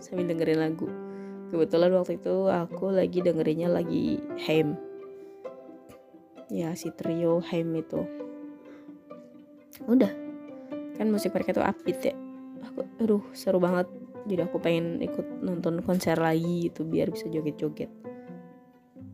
sambil 0.00 0.28
dengerin 0.28 0.60
lagu. 0.60 0.88
Kebetulan 1.52 1.92
waktu 1.92 2.16
itu 2.16 2.48
aku 2.48 2.92
lagi 2.92 3.20
dengerinnya 3.20 3.68
lagi 3.68 4.20
Haim. 4.48 4.76
Ya 6.48 6.72
si 6.72 6.88
trio 6.92 7.44
Haim 7.44 7.76
itu. 7.76 8.04
Udah 9.84 10.29
kan 11.00 11.08
musik 11.08 11.32
mereka 11.32 11.56
tuh 11.56 11.64
upbeat 11.64 12.12
ya. 12.12 12.14
Aku 12.68 12.84
aduh 13.00 13.24
seru 13.32 13.56
banget. 13.56 13.88
Jadi 14.28 14.44
aku 14.44 14.60
pengen 14.60 15.00
ikut 15.00 15.40
nonton 15.40 15.80
konser 15.80 16.20
lagi 16.20 16.68
itu 16.68 16.84
biar 16.84 17.08
bisa 17.08 17.24
joget-joget. 17.32 17.88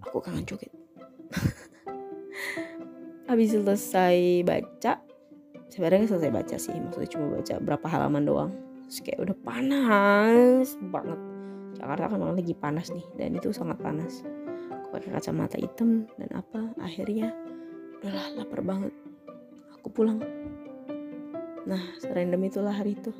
Aku 0.02 0.18
kangen 0.18 0.42
joget. 0.42 0.74
Habis 3.30 3.54
selesai 3.54 4.42
baca 4.42 4.98
sebenarnya 5.70 6.10
selesai 6.10 6.30
baca 6.34 6.56
sih 6.58 6.74
maksudnya 6.74 7.10
cuma 7.14 7.38
baca 7.38 7.54
berapa 7.62 7.86
halaman 7.86 8.26
doang. 8.26 8.50
Terus 8.90 8.98
kayak 9.06 9.22
udah 9.22 9.36
panas 9.46 10.74
banget. 10.90 11.20
Jakarta 11.78 12.10
kan 12.10 12.18
memang 12.18 12.34
lagi 12.34 12.54
panas 12.58 12.90
nih 12.90 13.06
dan 13.14 13.38
itu 13.38 13.54
sangat 13.54 13.78
panas. 13.78 14.26
Aku 14.74 14.90
pakai 14.90 15.14
kacamata 15.14 15.54
hitam 15.54 16.10
dan 16.18 16.34
apa 16.34 16.66
akhirnya 16.82 17.30
udahlah 18.02 18.42
lapar 18.42 18.60
banget. 18.66 18.90
Aku 19.78 19.86
pulang 19.94 20.18
nah 21.66 21.82
serandom 21.98 22.46
itulah 22.46 22.70
hari 22.70 22.94
itu. 22.94 23.10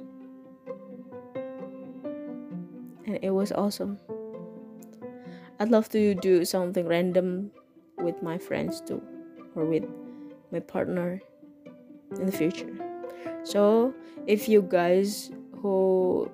And 3.06 3.18
it 3.22 3.34
was 3.34 3.50
awesome. 3.50 3.98
I'd 5.58 5.70
love 5.70 5.90
to 5.90 6.14
do 6.14 6.44
something 6.44 6.86
random 6.86 7.50
with 7.98 8.22
my 8.22 8.38
friends 8.38 8.78
too 8.80 9.02
or 9.58 9.64
with 9.64 9.84
my 10.52 10.60
partner 10.60 11.18
in 12.18 12.26
the 12.26 12.34
future. 12.34 12.70
So 13.42 13.94
if 14.26 14.48
you 14.48 14.62
guys 14.62 15.30
who 15.58 16.30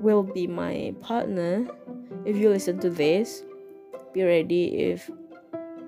will 0.00 0.22
be 0.22 0.46
my 0.46 0.94
partner 1.00 1.66
if 2.24 2.36
you 2.36 2.50
listen 2.50 2.78
to 2.78 2.90
this 2.90 3.44
be 4.12 4.22
ready 4.22 4.90
if 4.90 5.10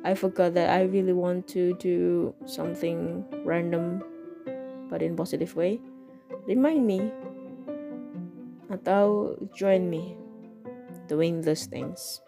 I 0.04 0.14
forgot 0.14 0.54
that 0.54 0.70
I 0.70 0.82
really 0.82 1.12
want 1.12 1.48
to 1.48 1.74
do 1.74 2.34
something 2.46 3.24
random 3.44 4.02
but 4.88 5.05
in 5.05 5.14
positive 5.14 5.55
way 5.55 5.79
remind 6.48 6.85
me 6.85 7.12
atau 8.68 9.37
join 9.57 9.88
me 9.88 10.16
doing 11.09 11.40
those 11.40 11.64
things. 11.64 12.20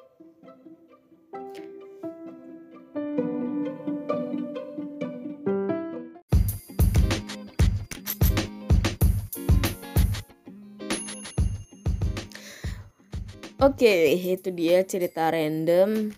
Oke, 13.61 13.85
okay, 13.85 14.17
itu 14.17 14.49
dia 14.57 14.81
cerita 14.89 15.29
random 15.29 16.17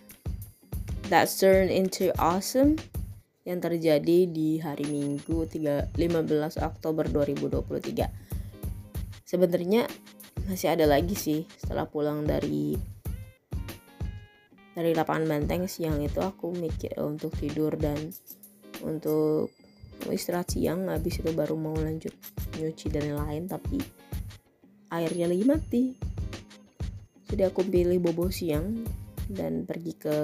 that 1.11 1.27
turn 1.27 1.67
into 1.67 2.07
awesome 2.15 2.79
yang 3.43 3.59
terjadi 3.59 4.27
di 4.27 4.59
hari 4.63 4.87
Minggu 4.87 5.43
3, 5.47 5.91
15 5.95 6.63
Oktober 6.63 7.05
2023. 7.11 8.07
Sebenarnya 9.27 9.83
masih 10.47 10.71
ada 10.71 10.87
lagi 10.87 11.15
sih 11.15 11.43
setelah 11.59 11.87
pulang 11.87 12.23
dari 12.23 12.75
dari 14.73 14.91
lapangan 14.91 15.29
banteng 15.29 15.69
siang 15.69 16.01
itu 16.01 16.19
aku 16.19 16.51
mikir 16.51 16.97
untuk 16.99 17.31
tidur 17.37 17.77
dan 17.77 18.09
untuk 18.81 19.53
istirahat 20.09 20.51
siang 20.51 20.89
habis 20.89 21.21
itu 21.21 21.31
baru 21.31 21.55
mau 21.55 21.77
lanjut 21.77 22.11
nyuci 22.59 22.91
dan 22.91 23.15
lain 23.15 23.47
tapi 23.47 23.79
airnya 24.91 25.29
lagi 25.29 25.45
mati 25.45 25.83
jadi 27.29 27.53
aku 27.53 27.63
pilih 27.63 28.01
bobo 28.03 28.27
siang 28.33 28.83
dan 29.31 29.63
pergi 29.63 29.93
ke 29.95 30.17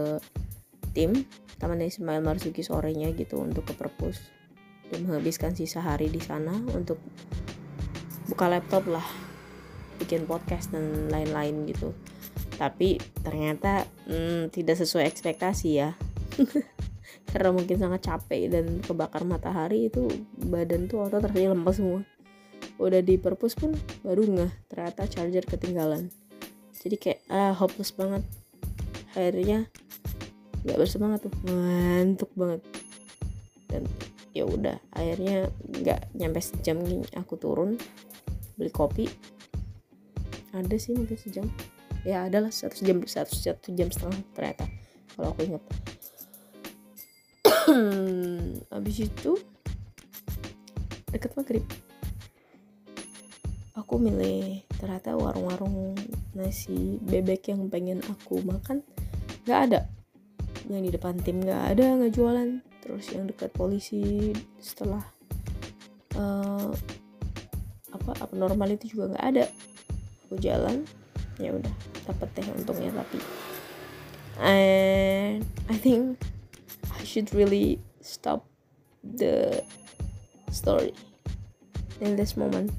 tim 0.92 1.24
Taman 1.60 1.84
Ismail 1.84 2.24
Marzuki 2.24 2.64
sorenya 2.64 3.12
gitu 3.12 3.44
untuk 3.44 3.68
ke 3.68 3.76
perpus. 3.76 4.32
Dan 4.90 5.06
menghabiskan 5.06 5.54
sisa 5.54 5.84
hari 5.84 6.08
di 6.10 6.24
sana 6.24 6.56
untuk 6.74 6.98
buka 8.32 8.48
laptop 8.48 8.88
lah 8.88 9.06
bikin 10.00 10.24
podcast 10.24 10.72
dan 10.72 11.12
lain-lain 11.12 11.68
gitu. 11.68 11.92
Tapi 12.56 12.98
ternyata 13.22 13.84
hmm, 14.08 14.50
tidak 14.56 14.80
sesuai 14.80 15.06
ekspektasi 15.06 15.70
ya. 15.76 15.94
Karena 17.30 17.54
mungkin 17.54 17.78
sangat 17.78 18.08
capek 18.08 18.50
dan 18.50 18.82
kebakar 18.82 19.22
matahari 19.28 19.92
itu 19.92 20.08
badan 20.40 20.90
tuh 20.90 21.06
otot 21.06 21.22
rasanya 21.22 21.54
lemas 21.54 21.78
semua. 21.78 22.02
Udah 22.80 23.04
di 23.04 23.20
perpus 23.20 23.54
pun 23.54 23.76
baru 24.02 24.24
nggak 24.26 24.72
ternyata 24.72 25.04
charger 25.06 25.46
ketinggalan. 25.46 26.10
Jadi 26.80 26.96
kayak 26.96 27.20
ah 27.28 27.52
hopeless 27.54 27.92
banget. 27.92 28.24
Akhirnya 29.14 29.68
nggak 30.64 30.78
bersemangat 30.80 31.20
tuh. 31.28 31.34
Ngantuk 31.48 32.32
banget. 32.36 32.62
Dan 33.70 33.84
ya 34.34 34.44
udah 34.46 34.78
akhirnya 34.94 35.50
nggak 35.66 36.14
nyampe 36.16 36.40
sejam 36.42 36.78
nih 36.82 37.06
aku 37.18 37.38
turun 37.40 37.78
beli 38.60 38.72
kopi. 38.72 39.06
Ada 40.52 40.76
sih 40.82 40.98
mungkin 40.98 41.18
sejam. 41.18 41.46
Ya 42.08 42.26
adalah 42.26 42.50
satu 42.50 42.80
jam 42.82 43.04
satu, 43.04 43.36
satu 43.36 43.76
jam 43.76 43.92
setengah 43.92 44.20
ternyata 44.34 44.66
kalau 45.14 45.36
aku 45.36 45.42
ingat. 45.46 45.64
Habis 48.74 48.98
itu 49.04 49.32
deket 51.12 51.32
maghrib. 51.36 51.66
Aku 53.78 53.96
milih 53.98 54.64
ternyata 54.78 55.16
warung-warung 55.18 55.98
nasi 56.36 57.00
bebek 57.04 57.52
yang 57.52 57.68
pengen 57.72 58.00
aku 58.06 58.44
makan. 58.44 58.86
Nggak 59.48 59.62
ada 59.72 59.82
yang 60.70 60.86
di 60.86 60.94
depan 60.94 61.18
tim 61.20 61.42
nggak 61.42 61.76
ada 61.76 61.86
nggak 61.98 62.14
jualan. 62.14 62.50
Terus 62.80 63.06
yang 63.12 63.26
dekat 63.26 63.52
polisi 63.52 64.32
setelah 64.62 65.04
uh, 66.16 66.72
apa 67.90 68.12
normal 68.34 68.70
itu 68.74 68.96
juga 68.96 69.18
nggak 69.18 69.26
ada. 69.36 69.46
Aku 70.30 70.38
jalan 70.38 70.86
ya 71.42 71.56
udah 71.56 71.74
dapat 72.06 72.28
teh 72.38 72.46
untungnya 72.54 72.94
tapi. 72.94 73.20
And 74.40 75.44
I 75.68 75.76
think 75.76 76.22
I 76.96 77.04
should 77.04 77.34
really 77.36 77.82
stop 78.00 78.48
the 79.04 79.64
story 80.52 80.96
in 82.00 82.16
this 82.16 82.40
moment 82.40 82.72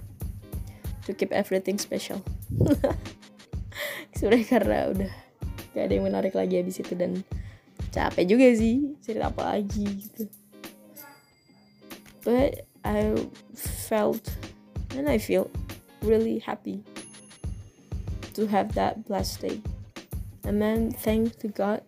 to 1.04 1.12
keep 1.12 1.32
everything 1.32 1.76
special. 1.76 2.24
Sebenarnya 4.16 4.46
karena 4.48 4.78
udah 4.92 5.12
gak 5.72 5.84
ada 5.86 5.92
yang 5.92 6.06
menarik 6.08 6.34
lagi 6.34 6.60
habis 6.60 6.82
itu 6.82 6.92
dan 6.98 7.22
capek 7.90 8.24
juga 8.26 8.46
sih 8.54 8.94
cerita 9.02 9.28
apa 9.30 9.58
lagi 9.58 9.86
gitu 10.06 10.24
but 12.24 12.66
I 12.86 13.14
felt 13.54 14.24
and 14.96 15.10
I 15.10 15.18
feel 15.18 15.50
really 16.00 16.40
happy 16.40 16.80
to 18.34 18.48
have 18.48 18.72
that 18.78 19.04
blessed 19.04 19.42
day 19.44 19.58
and 20.46 20.62
then 20.62 20.90
thank 20.90 21.36
to 21.44 21.50
God 21.50 21.82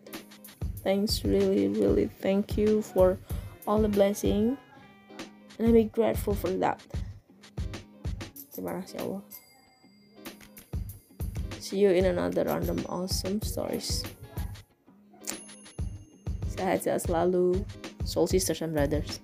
thanks 0.85 1.25
really 1.25 1.71
really 1.73 2.11
thank 2.21 2.59
you 2.59 2.83
for 2.83 3.17
all 3.65 3.81
the 3.81 3.91
blessing 3.91 4.59
and 5.57 5.71
I'm 5.71 5.88
grateful 5.88 6.35
for 6.35 6.51
that 6.61 6.83
Terima 8.53 8.85
kasih 8.85 9.01
Allah. 9.01 9.25
See 11.57 11.81
you 11.81 11.88
in 11.97 12.05
another 12.05 12.45
random 12.45 12.85
awesome 12.85 13.41
stories. 13.41 14.05
Sehat-sehat 16.62 17.11
selalu. 17.11 17.59
Soul 18.07 18.31
sisters 18.31 18.62
and 18.62 18.70
brothers. 18.70 19.18